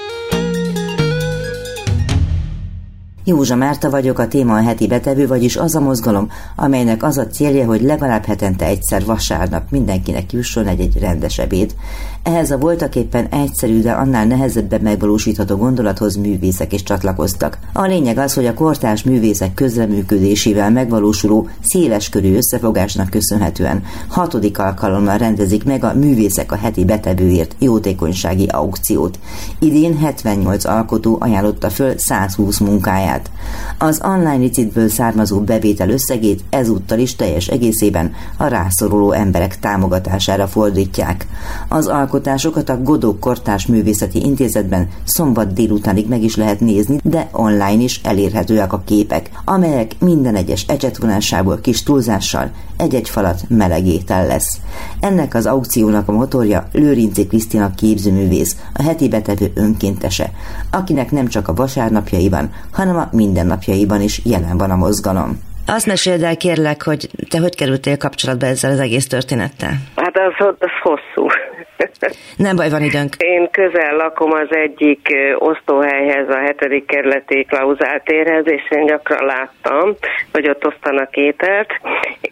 [3.29, 7.27] Józsa Márta vagyok, a téma a heti betevő, vagyis az a mozgalom, amelynek az a
[7.27, 11.75] célja, hogy legalább hetente egyszer vasárnap mindenkinek jusson egy-egy rendes ebéd.
[12.23, 17.59] Ehhez a voltaképpen egyszerű, de annál nehezebben megvalósítható gondolathoz művészek is csatlakoztak.
[17.73, 25.63] A lényeg az, hogy a kortárs művészek közreműködésével megvalósuló széleskörű összefogásnak köszönhetően hatodik alkalommal rendezik
[25.63, 29.19] meg a művészek a heti betevőért jótékonysági aukciót.
[29.59, 33.31] Idén 78 alkotó ajánlotta föl 120 munkáját munkáját.
[33.77, 41.27] Az online licitből származó bevétel összegét ezúttal is teljes egészében a rászoruló emberek támogatására fordítják.
[41.67, 47.83] Az alkotásokat a Godó Kortás Művészeti Intézetben szombat délutánig meg is lehet nézni, de online
[47.83, 54.59] is elérhetőek a képek, amelyek minden egyes ecsetvonásából kis túlzással egy-egy falat melegétel lesz.
[54.99, 60.31] Ennek az aukciónak a motorja Lőrinci Krisztina képzőművész, a heti betevő önkéntese,
[60.71, 65.39] akinek nem csak a vasárnapjaiban, hanem a mindennapjaiban is jelen van a mozgalom.
[65.69, 69.73] Azt meséld el kérlek, hogy te hogy kerültél kapcsolatba ezzel az egész történettel?
[69.95, 71.27] Hát ez, ez hosszú.
[72.47, 73.15] Nem baj, van időnk.
[73.17, 79.95] Én közel lakom az egyik osztóhelyhez, a hetedik kerületi klauzáltérhez, és én gyakran láttam,
[80.31, 81.67] hogy ott osztanak ételt,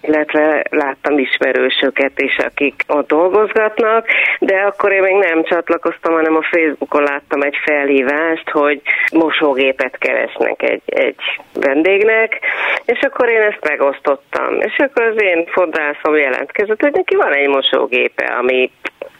[0.02, 4.08] illetve láttam ismerősöket is, akik ott dolgozgatnak,
[4.40, 8.82] de akkor én még nem csatlakoztam, hanem a Facebookon láttam egy felhívást, hogy
[9.14, 11.22] mosógépet keresnek egy, egy
[11.54, 12.40] vendégnek,
[12.86, 14.60] és akkor én ezt megosztottam.
[14.60, 18.72] És akkor az én fodrászom jelentkezett, hogy neki van egy mosógépe, ami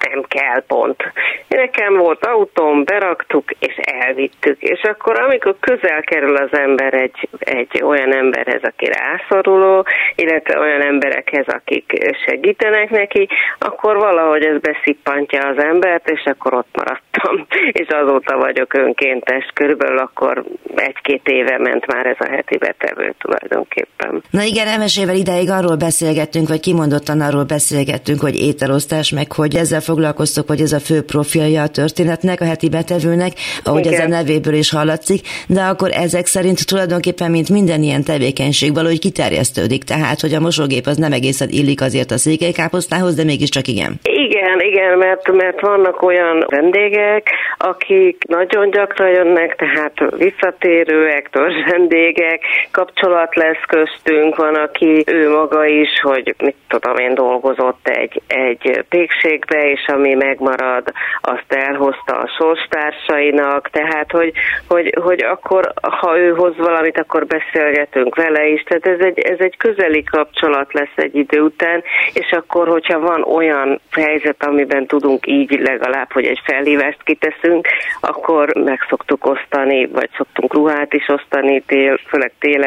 [0.10, 1.04] nem kell pont.
[1.48, 4.62] Nekem volt autóm, beraktuk, és elvittük.
[4.62, 10.82] És akkor, amikor közel kerül az ember egy, egy olyan emberhez, aki rászoruló, illetve olyan
[10.82, 13.28] emberekhez, akik segítenek neki,
[13.60, 17.46] akkor valahogy ez beszippantja az embert, és akkor ott maradtam.
[17.82, 19.46] És azóta vagyok önkéntes.
[19.54, 20.44] Körülbelül akkor
[20.76, 23.95] egy-két éve ment már ez a heti betevő tulajdonképpen.
[24.30, 29.82] Na igen, emesével ideig arról beszélgettünk, vagy kimondottan arról beszélgettünk, hogy ételosztás, meg hogy ezzel
[29.82, 33.32] foglalkoztok, hogy ez a fő profilja a történetnek, a heti betevőnek,
[33.64, 33.94] ahogy Igen.
[33.94, 39.00] ez a nevéből is hallatszik, de akkor ezek szerint tulajdonképpen, mint minden ilyen tevékenység, valahogy
[39.00, 43.94] kiterjesztődik, tehát, hogy a mosógép az nem egészen illik azért a székelykáposztához, de mégiscsak igen.
[44.04, 51.30] Igen, igen, mert, mert vannak olyan vendégek, akik nagyon gyakran jönnek, tehát visszatérőek,
[51.70, 58.22] vendégek, kapcsolat lesz köztünk, van, aki ő maga is, hogy mit tudom én, dolgozott egy,
[58.28, 64.32] egy pékségbe, és ami megmarad, azt elhozta a sorstársainak, tehát hogy,
[64.68, 69.40] hogy, hogy akkor, ha ő hoz valamit, akkor beszélgetünk vele is, tehát ez egy, ez
[69.40, 75.28] egy közeli kapcsolat lesz egy idő után, és akkor, hogyha van olyan helyzet, amiben tudunk
[75.28, 77.68] így legalább, hogy egy felhívást kiteszünk,
[78.00, 82.64] akkor meg szoktuk osztani, vagy szoktunk ruhát is osztani, tél, főleg tél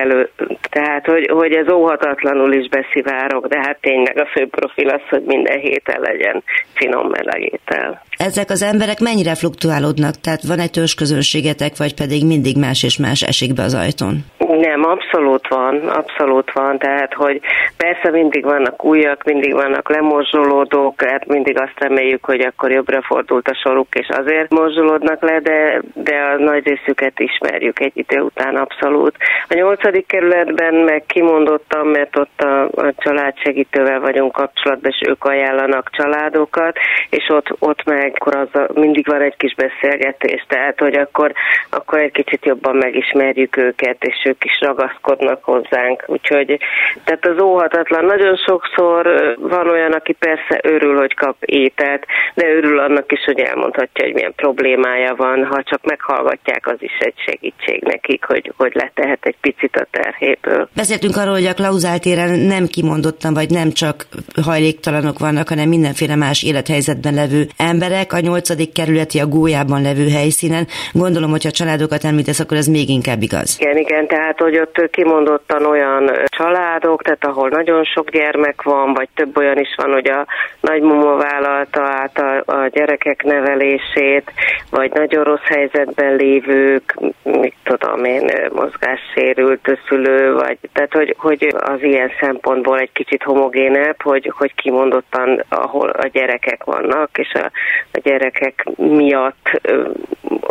[0.70, 5.23] tehát hogy, hogy ez óhatatlanul is beszivárok, de hát tényleg a fő profil az, hogy
[5.23, 6.42] minden héten legyen
[6.75, 8.03] finom meleg étel.
[8.18, 10.14] Ezek az emberek mennyire fluktuálódnak?
[10.20, 14.24] Tehát van egy közönségetek, vagy pedig mindig más és más esik be az ajtón?
[14.61, 17.40] Nem, abszolút van, abszolút van, tehát hogy
[17.76, 23.48] persze mindig vannak újak, mindig vannak lemorzsolódók, hát mindig azt reméljük, hogy akkor jobbra fordult
[23.48, 28.57] a soruk, és azért morzsolódnak le, de, de a nagy részüket ismerjük egy idő után
[28.57, 29.16] abszolút.
[29.48, 35.90] A nyolcadik kerületben meg kimondottam, mert ott a, a családsegítővel vagyunk kapcsolatban, és ők ajánlanak
[35.92, 36.76] családokat,
[37.11, 41.33] és ott, ott meg akkor az mindig van egy kis beszélgetés, tehát hogy akkor,
[41.71, 46.05] akkor egy kicsit jobban megismerjük őket, és ők is ragaszkodnak hozzánk.
[46.07, 46.59] Úgyhogy
[47.05, 48.05] tehát az óhatatlan.
[48.05, 53.40] Nagyon sokszor van olyan, aki persze örül, hogy kap ételt, de örül annak is, hogy
[53.40, 55.44] elmondhatja, hogy milyen problémája van.
[55.44, 60.68] Ha csak meghallgatják, az is egy segítség nekik, hogy, hogy letehet egy picit a terhéből.
[60.75, 64.07] Beszéltünk arról, hogy a klauzáltéren nem kimondottan, vagy nem csak
[64.42, 67.97] hajléktalanok vannak, hanem mindenféle más élethelyzetben levő emberek.
[68.06, 70.66] A nyolcadik kerületi a gólyában levő helyszínen.
[70.92, 73.56] Gondolom, hogy ha családokat említesz, akkor ez még inkább igaz.
[73.61, 79.08] Igen, igen, tehát hogy ott kimondottan olyan családok, tehát ahol nagyon sok gyermek van, vagy
[79.14, 80.26] több olyan is van, hogy a
[80.61, 84.32] nagymama vállalta át a, a gyerekek nevelését,
[84.70, 91.82] vagy nagyon rossz helyzetben lévők, mit tudom én, mozgássérült szülő, vagy tehát hogy, hogy az
[91.82, 97.50] ilyen szempontból egy kicsit homogénebb, hogy, hogy kimondottan ahol a gyerekek vannak, és a,
[97.92, 99.61] a gyerekek miatt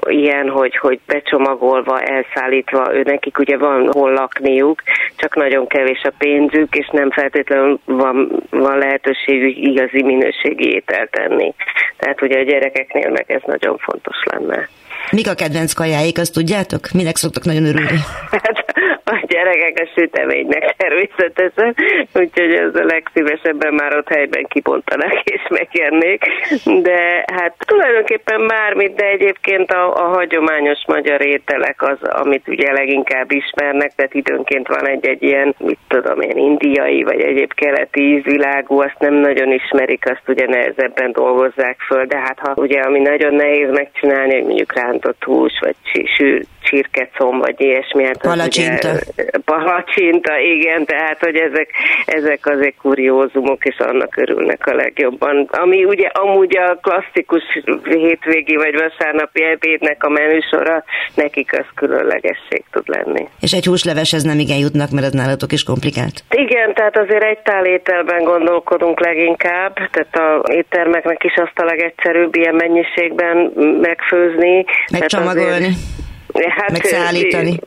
[0.08, 4.82] ilyen, hogy, hogy becsomagolva, elszállítva, ő nekik ugye van hol lakniuk,
[5.16, 11.54] csak nagyon kevés a pénzük, és nem feltétlenül van, van lehetőségük igazi minőségi ételt tenni.
[11.98, 14.68] Tehát ugye a gyerekeknél meg ez nagyon fontos lenne.
[15.12, 16.92] Mik a kedvenc kajáik, azt tudjátok?
[16.94, 18.00] Minek szoktak nagyon örülni?
[19.08, 21.76] Hát a gyerekek a süteménynek természetesen,
[22.14, 26.24] úgyhogy ez a legszívesebben már ott helyben kibontanak és megjönnék.
[26.82, 33.32] De hát tulajdonképpen bármit, de egyébként a, a hagyományos magyar ételek az, amit ugye leginkább
[33.32, 39.00] ismernek, tehát időnként van egy-egy ilyen, mit tudom én, indiai vagy egyéb keleti ízvilágú, azt
[39.00, 43.70] nem nagyon ismerik, azt ugye nehezebben dolgozzák föl, de hát ha ugye ami nagyon nehéz
[43.72, 45.76] megcsinálni, hogy mondjuk rántott hús, vagy
[46.18, 48.04] sűr, csirkecom, vagy ilyesmi.
[48.04, 48.90] Hát palacsinta.
[48.90, 51.70] Ugye, palacsinta, igen, tehát, hogy ezek,
[52.06, 55.48] ezek azért kuriózumok, és annak örülnek a legjobban.
[55.52, 57.44] Ami ugye amúgy a klasszikus
[57.84, 60.84] hétvégi vagy vasárnapi ebédnek a menüsora,
[61.16, 63.28] nekik az különlegesség tud lenni.
[63.40, 66.24] És egy húsleveshez nem igen jutnak, mert ez nálatok is komplikált?
[66.30, 72.36] Igen, tehát azért egy tál ételben gondolkodunk leginkább, tehát a éttermeknek is azt a legegyszerűbb
[72.36, 73.38] ilyen mennyiségben
[73.82, 74.66] megfőzni.
[74.92, 75.66] Megcsomagolni.
[75.66, 75.78] hát,
[76.72, 77.60] megszállítani.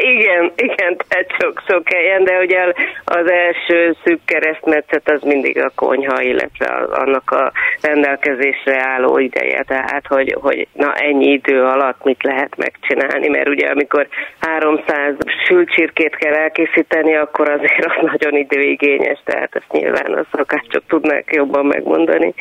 [0.00, 2.72] Igen, igen, tehát sok-sok helyen, de ugye
[3.04, 10.06] az első szűk keresztmetszet az mindig a konyha, illetve annak a rendelkezésre álló ideje, tehát
[10.06, 14.06] hogy, hogy na ennyi idő alatt mit lehet megcsinálni, mert ugye amikor
[14.40, 15.14] 300
[15.46, 21.66] sülcsirkét kell elkészíteni, akkor azért az nagyon időigényes, tehát ezt nyilván a szakácsok tudnák jobban
[21.66, 22.34] megmondani.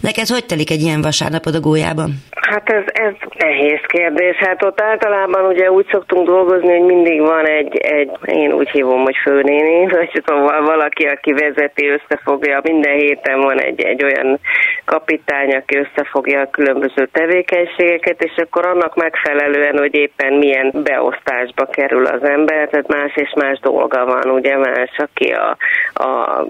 [0.00, 2.10] Neked hogy telik egy ilyen vasárnapod a gólyában?
[2.30, 4.36] Hát ez, ez nehéz kérdés.
[4.36, 9.02] Hát ott általában ugye úgy szoktunk dolgozni, hogy mindig van egy, egy én úgy hívom,
[9.02, 14.38] hogy főnéni, vagy szóval valaki, aki vezeti, összefogja, minden héten van egy, egy olyan
[14.84, 22.06] kapitány, aki összefogja a különböző tevékenységeket, és akkor annak megfelelően, hogy éppen milyen beosztásba kerül
[22.06, 25.56] az ember, tehát más és más dolga van, ugye más, aki a,
[25.94, 26.44] a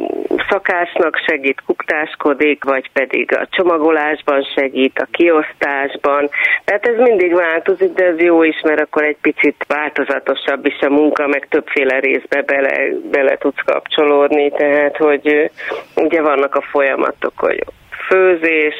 [0.48, 6.28] szakásnak segít, kuktáskodik, vagy pedig a csomagolásban segít, a kiosztásban,
[6.64, 10.90] tehát ez mindig változik, de ez jó is, mert akkor egy picit változatosabb is a
[10.90, 15.50] munka, meg többféle részbe bele, bele tudsz kapcsolódni, tehát hogy
[15.96, 17.64] ugye vannak a folyamatok, hogy
[18.08, 18.74] főzés,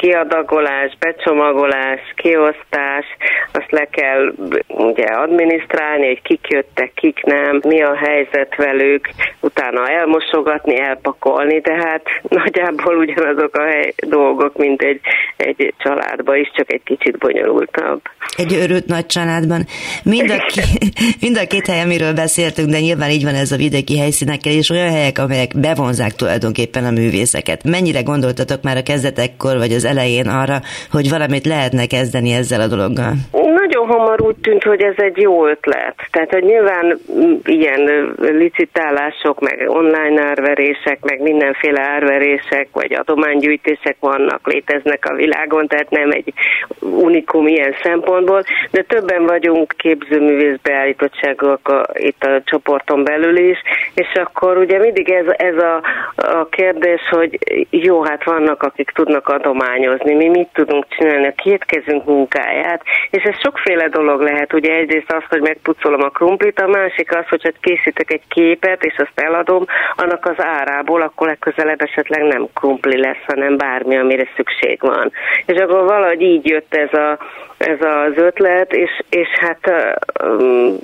[0.00, 3.06] kiadagolás, becsomagolás, kiosztás,
[3.52, 4.32] azt le kell
[4.68, 9.08] ugye adminisztrálni, hogy kik jöttek, kik nem, mi a helyzet velük,
[9.40, 12.02] utána elmosogatni, elpakolni, tehát
[12.40, 15.00] nagyjából ugyanazok a hely, dolgok, mint egy,
[15.36, 18.00] egy családban is, csak egy kicsit bonyolultabb.
[18.36, 19.64] Egy örült nagy családban.
[20.04, 20.60] Mind a, ki,
[21.24, 24.70] mind a két hely, amiről beszéltünk, de nyilván így van ez a vidéki helyszínekkel, és
[24.70, 27.64] olyan helyek, amelyek bevonzák tulajdonképpen a művészeket.
[27.64, 30.58] Mennyire gondoltatok már a kezdetekkor, vagy az elején arra,
[30.90, 33.12] hogy valamit lehetne kezdeni ezzel a dologgal?
[33.32, 35.94] Nagyon hamar úgy tűnt, hogy ez egy jó ötlet.
[36.10, 36.98] Tehát, hogy nyilván
[37.44, 45.90] ilyen licitálások, meg online árverések, meg mindenféle árverések, vagy adománygyűjtések vannak, léteznek a világon, tehát
[45.90, 46.32] nem egy
[46.78, 53.58] unikum ilyen szempontból, de többen vagyunk képzőművész beállítottságok a, itt a csoporton belül is,
[53.94, 55.82] és akkor ugye mindig ez, ez a,
[56.16, 57.38] a kérdés, hogy
[57.70, 62.82] jó, hát vannak, akik tudnak adomány tanulmányozni, mi mit tudunk csinálni, a két kezünk munkáját,
[63.10, 67.28] és ez sokféle dolog lehet, ugye egyrészt az, hogy megpucolom a krumplit, a másik az,
[67.28, 69.64] hogy készítek egy képet, és azt eladom,
[69.96, 75.12] annak az árából, akkor legközelebb esetleg nem krumpli lesz, hanem bármi, amire szükség van.
[75.46, 77.18] És akkor valahogy így jött ez, a,
[77.58, 79.72] ez az ötlet, és, és hát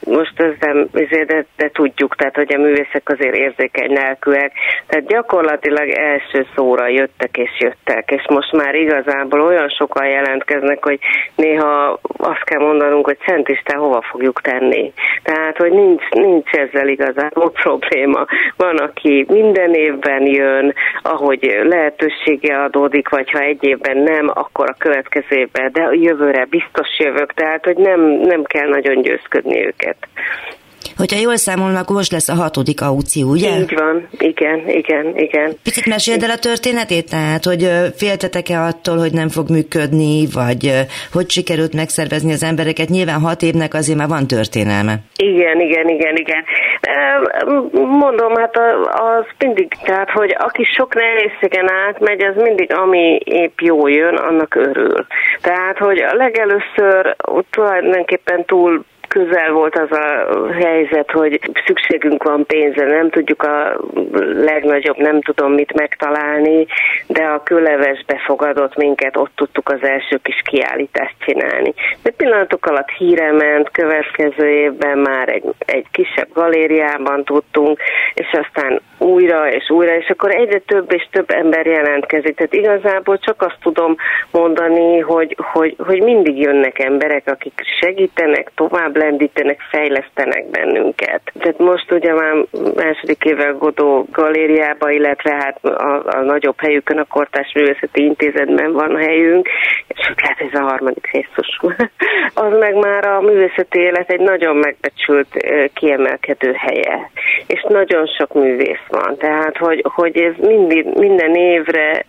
[0.05, 0.89] most ez nem,
[1.27, 4.53] de, de tudjuk, tehát hogy a művészek azért érzékeny lelkűek,
[4.87, 10.99] tehát gyakorlatilag első szóra jöttek és jöttek, és most már igazából olyan sokan jelentkeznek, hogy
[11.35, 14.93] néha azt kell mondanunk, hogy Szent Isten hova fogjuk tenni.
[15.23, 18.27] Tehát, hogy nincs, nincs ezzel igazából probléma.
[18.57, 24.77] Van, aki minden évben jön, ahogy lehetősége adódik, vagy ha egy évben nem, akkor a
[24.79, 29.97] következő évben, de a jövőre biztos jövök, tehát, hogy nem, nem kell nagyon győzködni őket.
[30.97, 33.51] Hogyha jól számolnak, akkor most lesz a hatodik aució, ugye?
[33.59, 35.57] Így van, igen, igen, igen.
[35.63, 37.63] Picit meséld el a történetét, tehát, hogy
[37.97, 40.73] féltetek-e attól, hogy nem fog működni, vagy
[41.13, 42.89] hogy sikerült megszervezni az embereket?
[42.89, 44.95] Nyilván hat évnek azért már van történelme.
[45.17, 46.45] Igen, igen, igen, igen.
[47.73, 48.57] Mondom, hát
[48.89, 54.55] az mindig, tehát, hogy aki sok nehézségen átmegy, az mindig, ami épp jó jön, annak
[54.55, 55.07] örül.
[55.41, 57.17] Tehát, hogy a legelőször
[57.51, 63.77] tulajdonképpen túl közel volt az a helyzet, hogy szükségünk van pénzre, nem tudjuk a
[64.35, 66.67] legnagyobb, nem tudom mit megtalálni,
[67.07, 71.75] de a köleves befogadott minket, ott tudtuk az első kis kiállítást csinálni.
[72.03, 77.81] De pillanatok alatt híre ment, következő évben már egy, egy kisebb galériában tudtunk,
[78.15, 82.37] és aztán újra és újra, és akkor egyre több és több ember jelentkezik.
[82.37, 83.97] Tehát igazából csak azt tudom
[84.31, 91.21] mondani, hogy, hogy, hogy mindig jönnek emberek, akik segítenek, tovább lendítenek, fejlesztenek bennünket.
[91.39, 92.35] Tehát most ugye már
[92.75, 98.97] második évvel Godó galériába, illetve hát a, a nagyobb helyükön, a Kortás Művészeti Intézetben van
[98.97, 99.49] helyünk,
[99.89, 101.49] és ott lehet, ez a harmadik részos.
[102.45, 105.29] az meg már a művészeti élet egy nagyon megbecsült,
[105.75, 107.11] kiemelkedő helye.
[107.47, 109.17] És nagyon sok művész van.
[109.17, 112.05] Tehát, hogy, hogy ez mindig, minden évre,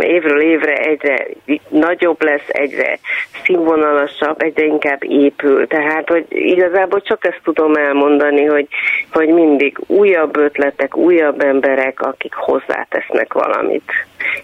[0.00, 1.26] évről évre egyre
[1.68, 2.98] nagyobb lesz, egyre
[3.44, 5.66] színvonalasabb, egyre inkább épül.
[5.66, 8.66] Tehát, hogy igazából csak ezt tudom elmondani, hogy,
[9.12, 13.92] hogy mindig újabb ötletek, újabb emberek, akik hozzátesznek valamit.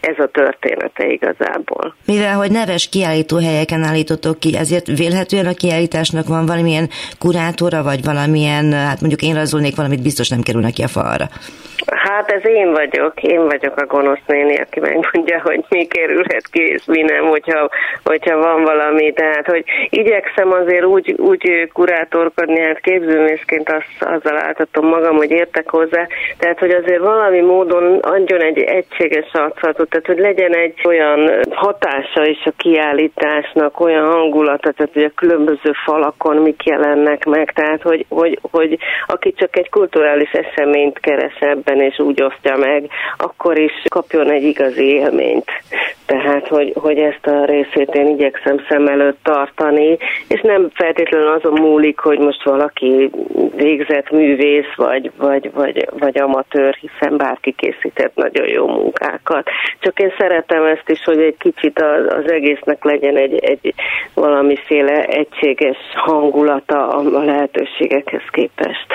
[0.00, 1.94] Ez a története igazából.
[2.06, 6.88] Mivel, hogy neves kiállító helyeken állítottok ki, ezért vélhetően a kiállításnak van valamilyen
[7.18, 11.24] kurátora, vagy valamilyen, hát mondjuk én rajzolnék valamit, biztos nem kerül neki a falra.
[11.86, 16.60] Hát ez én vagyok, én vagyok a gonosz néni, aki megmondja, hogy mi kerülhet ki,
[16.60, 17.68] és mi nem, hogyha,
[18.04, 19.12] hogyha van valami.
[19.12, 25.70] Tehát, hogy igyekszem azért úgy, úgy kurátorkodni, hát képzőmészként az, azzal álltatom magam, hogy értek
[25.70, 26.06] hozzá,
[26.38, 32.26] tehát, hogy azért valami módon adjon egy egységes arculatot, tehát, hogy legyen egy olyan hatása
[32.26, 38.06] is a kiállításnak, olyan hangulata, tehát, hogy a különböző falakon mik jelennek meg, tehát, hogy,
[38.08, 43.72] hogy, hogy aki csak egy kulturális eseményt keres ebben, és úgy osztja meg, akkor is
[43.88, 45.50] kapjon egy igazi élményt.
[46.06, 49.98] Tehát, hogy, hogy ezt a részét én igyekszem szem előtt tartani,
[50.28, 53.10] és nem feltétlenül azon múlik, hogy most valaki
[53.56, 59.48] végzett művész, vagy, vagy, vagy, vagy amatőr, hiszen bárki készített nagyon jó munkákat.
[59.80, 63.74] Csak én szeretem ezt is, hogy egy kicsit az, az egésznek legyen egy, egy
[64.14, 68.86] valamiféle egységes hangulata a lehetőségekhez képest.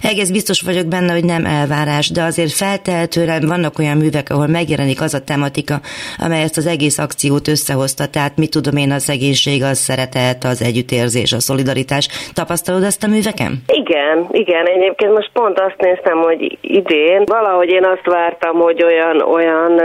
[0.00, 5.00] Egész biztos vagyok benne, hogy nem elvárás, de azért feltehetően vannak olyan művek, ahol megjelenik
[5.00, 5.80] az a tematika,
[6.18, 10.62] amely ezt az egész akciót összehozta, tehát mit tudom én, a szegénység, az szeretet, az
[10.62, 12.08] együttérzés, a szolidaritás.
[12.34, 13.52] Tapasztalod ezt a műveken?
[13.66, 14.66] Igen, igen.
[14.66, 19.82] Egyébként most pont azt néztem, hogy idén valahogy én azt vártam, hogy olyan, olyan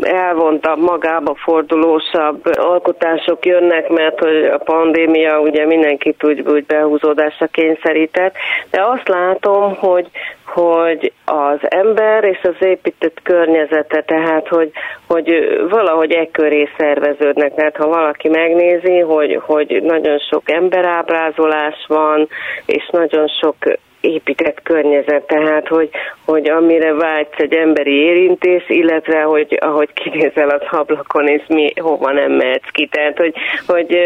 [0.00, 8.34] elvontabb, magába fordulósabb alkotások jönnek, mert hogy a pandémia ugye mindenkit úgy, úgy behúzódásra kényszerített,
[8.70, 10.06] de azt látom, hogy
[10.46, 14.70] hogy az ember és az épített környezete, tehát hogy,
[15.06, 17.54] hogy valahogy e köré szerveződnek.
[17.54, 22.28] Tehát ha valaki megnézi, hogy, hogy nagyon sok emberábrázolás van,
[22.66, 23.56] és nagyon sok
[24.04, 25.90] épített környezet, tehát hogy,
[26.24, 32.12] hogy amire vágysz egy emberi érintés, illetve hogy ahogy kinézel az ablakon, és mi hova
[32.12, 33.34] nem mehetsz ki, tehát hogy,
[33.66, 33.98] hogy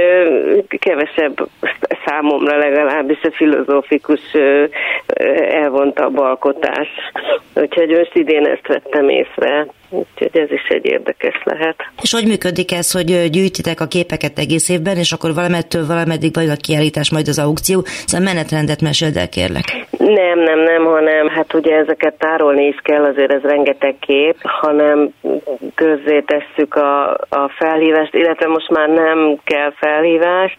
[0.78, 1.48] kevesebb
[2.04, 4.20] számomra legalábbis a filozófikus
[5.50, 6.88] elvontabb alkotás.
[7.54, 9.66] Úgyhogy most idén ezt vettem észre.
[9.90, 11.76] Úgyhogy ez is egy érdekes lehet.
[12.02, 16.48] És hogy működik ez, hogy gyűjtitek a képeket egész évben, és akkor valamettől valameddig vagy
[16.48, 19.64] a kiállítás, majd az aukció, szóval menetrendet meséld el, kérlek.
[19.98, 25.08] Nem, nem, nem, hanem hát ugye ezeket tárolni is kell, azért ez rengeteg kép, hanem
[25.74, 30.56] közzé tesszük a, a felhívást, illetve most már nem kell felhívás,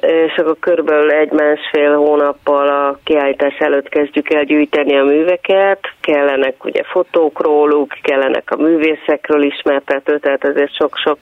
[0.00, 6.82] és akkor körülbelül egy-másfél hónappal a kiállítás előtt kezdjük el gyűjteni a műveket, kellenek ugye
[6.82, 11.18] fotók róluk, kellenek a művészekről ismertető, tehát ezért sok-sok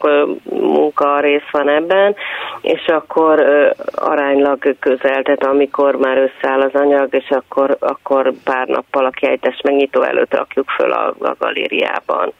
[0.51, 2.14] munka rész van ebben,
[2.61, 3.45] és akkor
[3.95, 9.60] aránylag közel, tehát amikor már összeáll az anyag, és akkor, akkor pár nappal a kiállítás
[9.62, 12.32] megnyitó előtt rakjuk föl a, a galériában.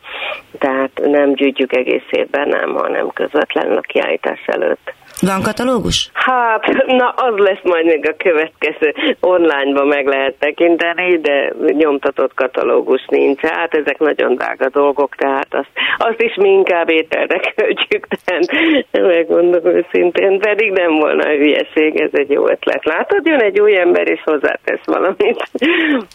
[0.59, 4.93] Tehát nem gyűjtjük egész évben, nem, hanem közvetlenül a kiállítás előtt.
[5.21, 6.11] Van katalógus?
[6.13, 8.95] Hát, na az lesz majd még a következő.
[9.21, 13.41] Online-ba meg lehet tekinteni, de nyomtatott katalógus nincs.
[13.41, 18.47] Hát ezek nagyon drága dolgok, tehát azt, azt is mi inkább ételre költjük, tehát
[18.93, 22.85] megmondom őszintén, pedig nem volna hülyeség, ez egy jó ötlet.
[22.85, 25.51] Látod, jön egy új ember és hozzátesz valamit.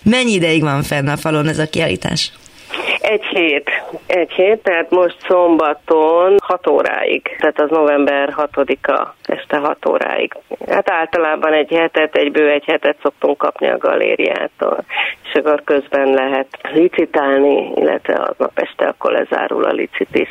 [0.04, 2.32] Mennyi ideig van fenn a falon ez a kiállítás?
[3.02, 3.70] Egy hét.
[4.08, 10.34] Egy hét, tehát most szombaton 6 óráig, tehát az november 6-a este 6 óráig.
[10.70, 14.84] Hát általában egy hetet, egy bő egy hetet szoktunk kapni a galériától,
[15.34, 20.30] akkor közben lehet licitálni, illetve aznap este akkor lezárul a licit is.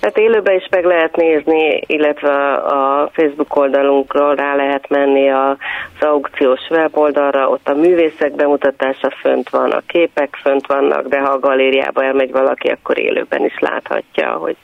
[0.00, 5.56] Tehát élőben is meg lehet nézni, illetve a Facebook oldalunkról rá lehet menni az
[6.00, 11.38] aukciós weboldalra, ott a művészek bemutatása fönt van, a képek fönt vannak, de ha a
[11.38, 14.56] galériába elmegy valaki, akkor élőben is láthatja, hogy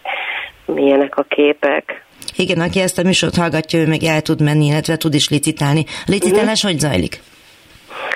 [0.65, 2.05] milyenek a képek.
[2.37, 5.85] Igen, aki ezt a műsort hallgatja, ő meg el tud menni, illetve tud is licitálni.
[5.89, 6.69] A licitálás mm.
[6.69, 7.21] hogy zajlik?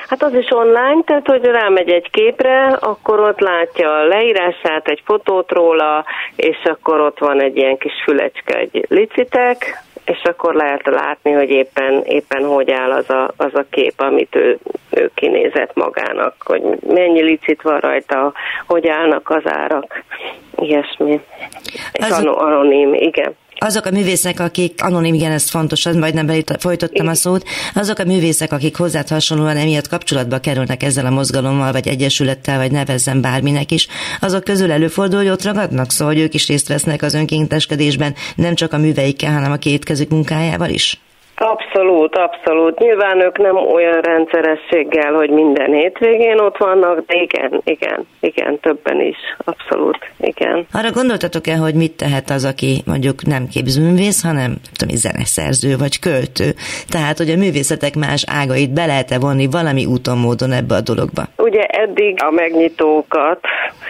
[0.09, 5.03] Hát az is online, tehát hogy rámegy egy képre, akkor ott látja a leírását, egy
[5.05, 6.05] fotót róla,
[6.37, 11.51] és akkor ott van egy ilyen kis fülecske, egy licitek, és akkor lehet látni, hogy
[11.51, 14.59] éppen, éppen hogy áll az a, az a kép, amit ő,
[14.91, 18.33] ő kinézett magának, hogy mennyi licit van rajta,
[18.66, 20.03] hogy állnak az árak,
[20.57, 21.20] ilyesmi.
[21.93, 27.15] Ez anonim, igen azok a művészek, akik, anonim, igen, ez fontos, majd nem folytottam a
[27.15, 27.45] szót,
[27.75, 32.73] azok a művészek, akik hozzád hasonlóan emiatt kapcsolatba kerülnek ezzel a mozgalommal, vagy egyesülettel, vagy
[32.73, 33.89] nevezzen bárminek is,
[34.21, 38.55] azok közül előfordul, hogy ott ragadnak, szóval hogy ők is részt vesznek az önkénteskedésben, nem
[38.55, 41.01] csak a műveikkel, hanem a két kezük munkájával is?
[41.73, 42.79] Abszolút Abszolút.
[42.79, 49.01] Nyilván ők nem olyan rendszerességgel, hogy minden hétvégén ott vannak, de igen, igen, igen, többen
[49.01, 50.66] is, abszolút, igen.
[50.73, 56.49] Arra gondoltatok-e, hogy mit tehet az, aki mondjuk nem képzőművész, hanem tudom, zeneszerző vagy költő?
[56.89, 61.23] Tehát, hogy a művészetek más ágait be lehet-e vonni valami úton, módon ebbe a dologba?
[61.37, 63.41] Ugye eddig a megnyitókat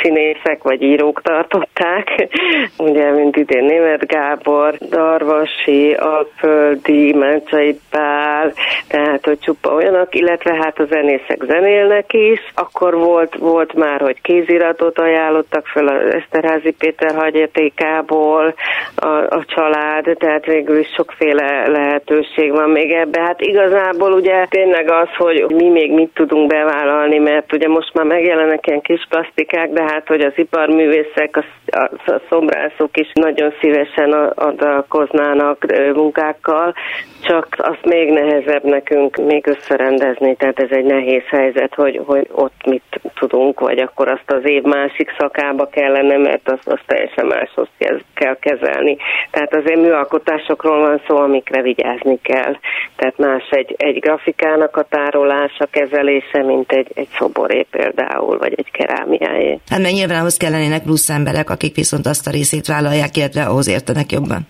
[0.02, 2.28] színészek vagy írók tartották,
[2.88, 8.52] ugye, mint idén Német Gábor, Darvasi, Alföldi, Mencsai Pál,
[8.88, 12.40] tehát, hogy csupa olyanok, illetve hát a zenészek zenélnek is.
[12.54, 18.54] Akkor volt, volt már, hogy kéziratot ajánlottak fel a Eszterházi Péter hagyértékából
[18.94, 23.20] a, a család, tehát végül is sokféle lehetőség van még ebbe.
[23.20, 28.04] Hát igazából ugye tényleg az, hogy mi még mit tudunk bevállalni, mert ugye most már
[28.04, 31.44] megjelennek ilyen kis plastikák, de hát, hogy az iparművészek, a,
[31.76, 36.74] a, a szobrászok is nagyon szívesen adakoznának munkákkal,
[37.20, 42.66] csak azt még nehezebb nekünk még összerendezni, tehát ez egy nehéz helyzet, hogy, hogy ott
[42.66, 47.68] mit tudunk, vagy akkor azt az év másik szakába kellene, mert azt, azt teljesen máshoz
[48.14, 48.96] kell kezelni.
[49.30, 52.56] Tehát azért műalkotásokról van szó, amikre vigyázni kell.
[52.96, 58.70] Tehát más egy, egy grafikának a tárolása, kezelése, mint egy, egy szoboré például, vagy egy
[58.70, 59.58] kerámiáé.
[59.70, 63.68] Hát mert nyilván ahhoz kellenének plusz emberek, akik viszont azt a részét vállalják, illetve ahhoz
[63.68, 64.48] értenek jobban.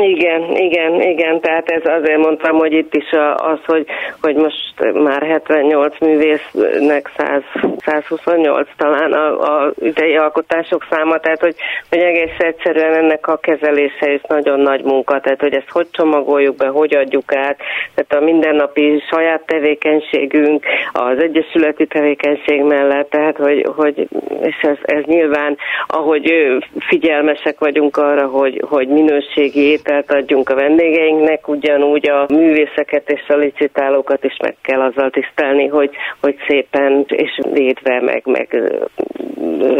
[0.00, 3.86] Igen, igen, igen, tehát ez azért mondtam, hogy itt is az, hogy,
[4.20, 7.42] hogy most már 78 művésznek 100,
[7.84, 11.54] 128 talán a, a idei alkotások száma, tehát hogy,
[11.90, 16.56] hogy egész egyszerűen ennek a kezelése is nagyon nagy munka, tehát hogy ezt hogy csomagoljuk
[16.56, 17.58] be, hogy adjuk át,
[17.94, 24.08] tehát a mindennapi saját tevékenységünk, az egyesületi tevékenység mellett, tehát hogy, hogy
[24.42, 26.32] és ez, ez nyilván, ahogy
[26.78, 33.36] figyelmesek vagyunk arra, hogy, hogy minőségi ételt adjunk a vendégeinknek, ugyanúgy a művészeket és a
[33.36, 38.62] licitálókat is meg kell azzal tisztelni, hogy, hogy szépen és védve, meg, meg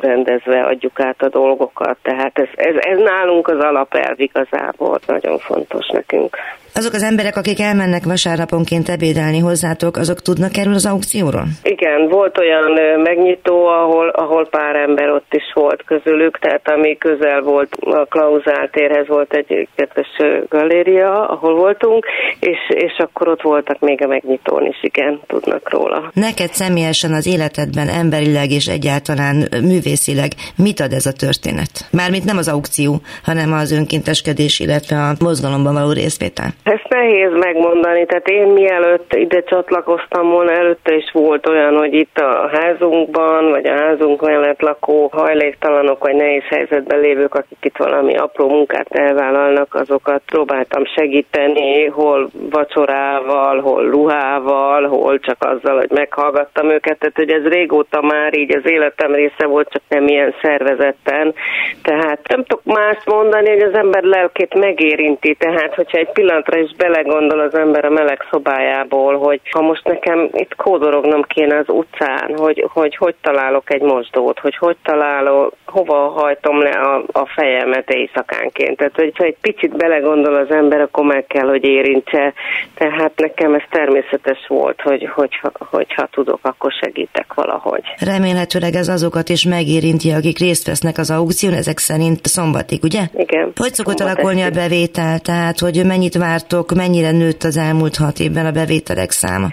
[0.00, 1.96] rendezve adjuk át a dolgokat.
[2.02, 6.36] Tehát ez, ez, ez nálunk az alapelv igazából nagyon fontos nekünk.
[6.74, 11.46] Azok az emberek, akik elmennek vasárnaponként ebédelni hozzátok, azok tudnak erről az aukcióról?
[11.62, 17.40] Igen, volt olyan megnyitó, ahol, ahol pár ember ott is volt közülük, tehát ami közel
[17.40, 19.68] volt a Klauzál térhez volt egy
[19.98, 22.06] kedves galéria, ahol voltunk,
[22.40, 26.10] és, és akkor ott voltak még a megnyitón is, igen, tudnak róla.
[26.12, 31.72] Neked személyesen az életedben emberileg és egyáltalán művészileg mit ad ez a történet?
[31.92, 36.48] Mármint nem az aukció, hanem az önkénteskedés, illetve a mozgalomban való részvétel.
[36.62, 42.16] Ezt nehéz megmondani, tehát én mielőtt ide csatlakoztam volna, előtte is volt olyan, hogy itt
[42.18, 48.16] a házunkban, vagy a házunk mellett lakó hajléktalanok, vagy nehéz helyzetben lévők, akik itt valami
[48.16, 56.70] apró munkát elvállalnak, azokat próbáltam segíteni, hol vacsorával, hol ruhával, hol csak azzal, hogy meghallgattam
[56.70, 61.34] őket, tehát hogy ez régóta már így az életem része volt, csak nem ilyen szervezetten.
[61.82, 66.74] Tehát nem tudok mást mondani, hogy az ember lelkét megérinti, tehát hogyha egy pillanatra is
[66.76, 72.36] belegondol az ember a meleg szobájából, hogy ha most nekem itt kódorognom kéne az utcán,
[72.36, 77.90] hogy hogy, hogy találok egy mosdót, hogy hogy találok, hova hajtom le a, a fejemet
[77.90, 78.76] éjszakánként.
[78.76, 82.32] Tehát, hogy egy picit belegondol az ember, akkor meg kell, hogy érintse.
[82.74, 87.82] Tehát nekem ez természetes volt, hogy hogyha, hogyha tudok, akkor segítek valahogy.
[87.98, 93.00] Remélhetőleg ez azokat is megérinti, akik részt vesznek az aukción, ezek szerint szombatig, ugye?
[93.16, 93.52] Igen.
[93.56, 95.18] Hogy szokott alakulni a bevétel?
[95.18, 99.46] Tehát, hogy mennyit vártok, mennyire nőtt az elmúlt hat évben a bevételek száma?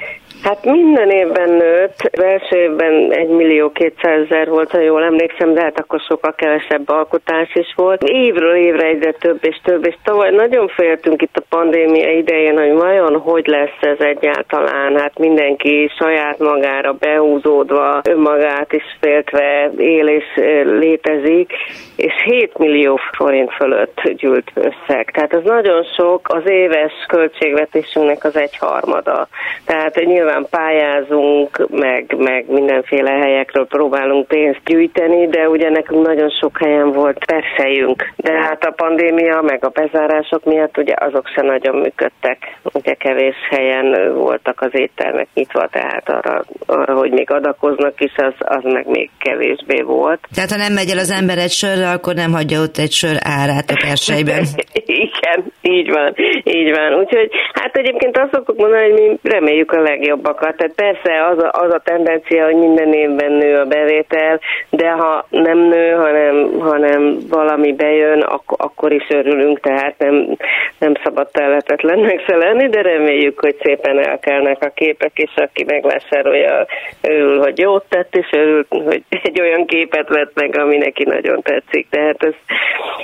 [0.46, 2.10] Hát minden évben nőtt.
[2.12, 6.34] Az első évben 1 millió 200 ezer volt, ha jól emlékszem, de hát akkor sokkal
[6.36, 8.04] kevesebb alkotás is volt.
[8.04, 12.74] Évről évre egyre több és több, és tavaly nagyon féltünk itt a pandémia idején, hogy
[12.74, 15.00] vajon hogy lesz ez egyáltalán.
[15.00, 20.26] Hát mindenki saját magára behúzódva, önmagát is féltve él és
[20.64, 21.54] létezik,
[21.96, 25.12] és 7 millió forint fölött gyűlt összeg.
[25.14, 29.28] Tehát ez nagyon sok, az éves költségvetésünknek az egyharmada.
[29.66, 36.30] Tehát nyilván nyilván pályázunk, meg, meg mindenféle helyekről próbálunk pénzt gyűjteni, de ugye nekünk nagyon
[36.30, 38.14] sok helyen volt perszejünk.
[38.16, 42.38] De hát a pandémia, meg a bezárások miatt ugye azok se nagyon működtek.
[42.74, 48.34] Ugye kevés helyen voltak az éttermek nyitva, tehát arra, arra hogy még adakoznak is, az,
[48.38, 50.20] az meg még kevésbé volt.
[50.36, 53.16] Tehát ha nem megy el az ember egy sörre, akkor nem hagyja ott egy sör
[53.20, 54.44] árát a persejben.
[55.06, 56.14] Igen, így van,
[56.44, 56.94] így van.
[57.00, 59.82] Úgyhogy hát egyébként azt szoktuk mondani, hogy mi reméljük a
[60.26, 60.58] legjobbakat.
[60.58, 65.26] Tehát persze az a, az a tendencia, hogy minden évben nő a bevétel, de ha
[65.30, 70.38] nem nő, hanem, hanem valami bejön, ak- akkor is örülünk, tehát nem,
[70.80, 76.66] nem szabad telhetetlennek se lenni, de reméljük, hogy szépen elkelnek a képek, és aki megvásárolja,
[77.02, 81.42] örül, hogy jót tett, és örül, hogy egy olyan képet vett meg, ami neki nagyon
[81.42, 81.88] tetszik.
[81.90, 82.34] Tehát ez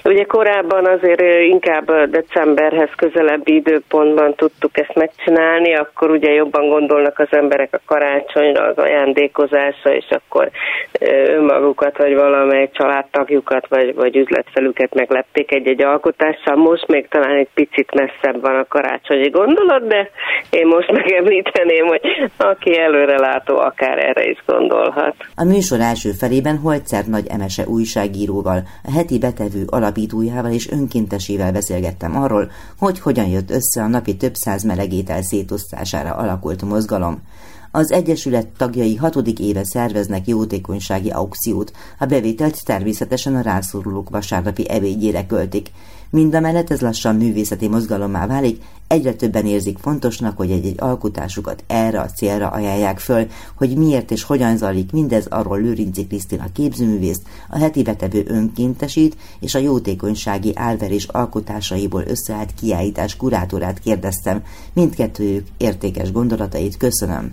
[0.03, 6.69] ugye korábban azért inkább decemberhez közelebbi időpontban tudtuk ezt megcsinálni, akkor ugye jobban
[7.01, 10.49] gondolnak az emberek a karácsonyra, az ajándékozásra, és akkor
[10.99, 16.55] önmagukat, vagy valamelyik családtagjukat, vagy, vagy üzletfelüket meglepték egy-egy alkotással.
[16.55, 20.09] Most még talán egy picit messzebb van a karácsonyi gondolat, de
[20.49, 22.01] én most megemlíteném, hogy
[22.37, 25.15] aki előre látó, akár erre is gondolhat.
[25.35, 32.15] A műsor első felében Holzer Nagy Emese újságíróval, a heti betevő alapítójával és önkéntesével beszélgettem
[32.15, 37.21] arról, hogy hogyan jött össze a napi több száz melegétel szétosztására alakult mozgalom.
[37.73, 45.25] Az Egyesület tagjai hatodik éve szerveznek jótékonysági aukciót, a bevételt természetesen a rászorulók vasárnapi ebédjére
[45.25, 45.67] költik.
[46.11, 52.09] Mindamellett ez lassan művészeti mozgalommá válik, egyre többen érzik fontosnak, hogy egy-egy alkotásukat erre a
[52.09, 57.83] célra ajánlják föl, hogy miért és hogyan zajlik mindez, arról Lőrinci Krisztina képzőművészt, a heti
[57.83, 64.43] betevő önkéntesít és a jótékonysági álverés alkotásaiból összeállt kiállítás kurátorát kérdeztem,
[64.73, 67.31] mindkettőjük értékes gondolatait köszönöm.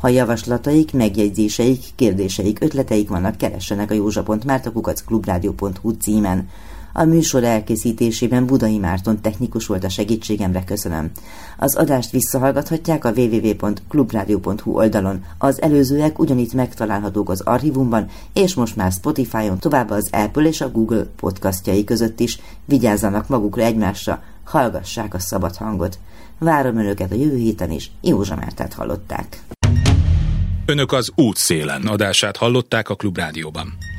[0.00, 6.48] Ha javaslataik, megjegyzéseik, kérdéseik, ötleteik vannak, keressenek a józsa.mártakukac.clubradio.hu címen.
[6.92, 11.10] A műsor elkészítésében Budai Márton technikus volt a segítségemre, köszönöm.
[11.58, 15.24] Az adást visszahallgathatják a www.clubradio.hu oldalon.
[15.38, 20.70] Az előzőek ugyanitt megtalálhatók az archívumban, és most már Spotify-on, tovább az Apple és a
[20.70, 22.38] Google podcastjai között is.
[22.64, 25.98] Vigyázzanak magukra egymásra, hallgassák a szabad hangot.
[26.38, 29.42] Várom Önöket a jövő héten is, Józsa Mártát hallották.
[30.66, 33.89] Önök az útszélen adását hallották a Klubrádióban.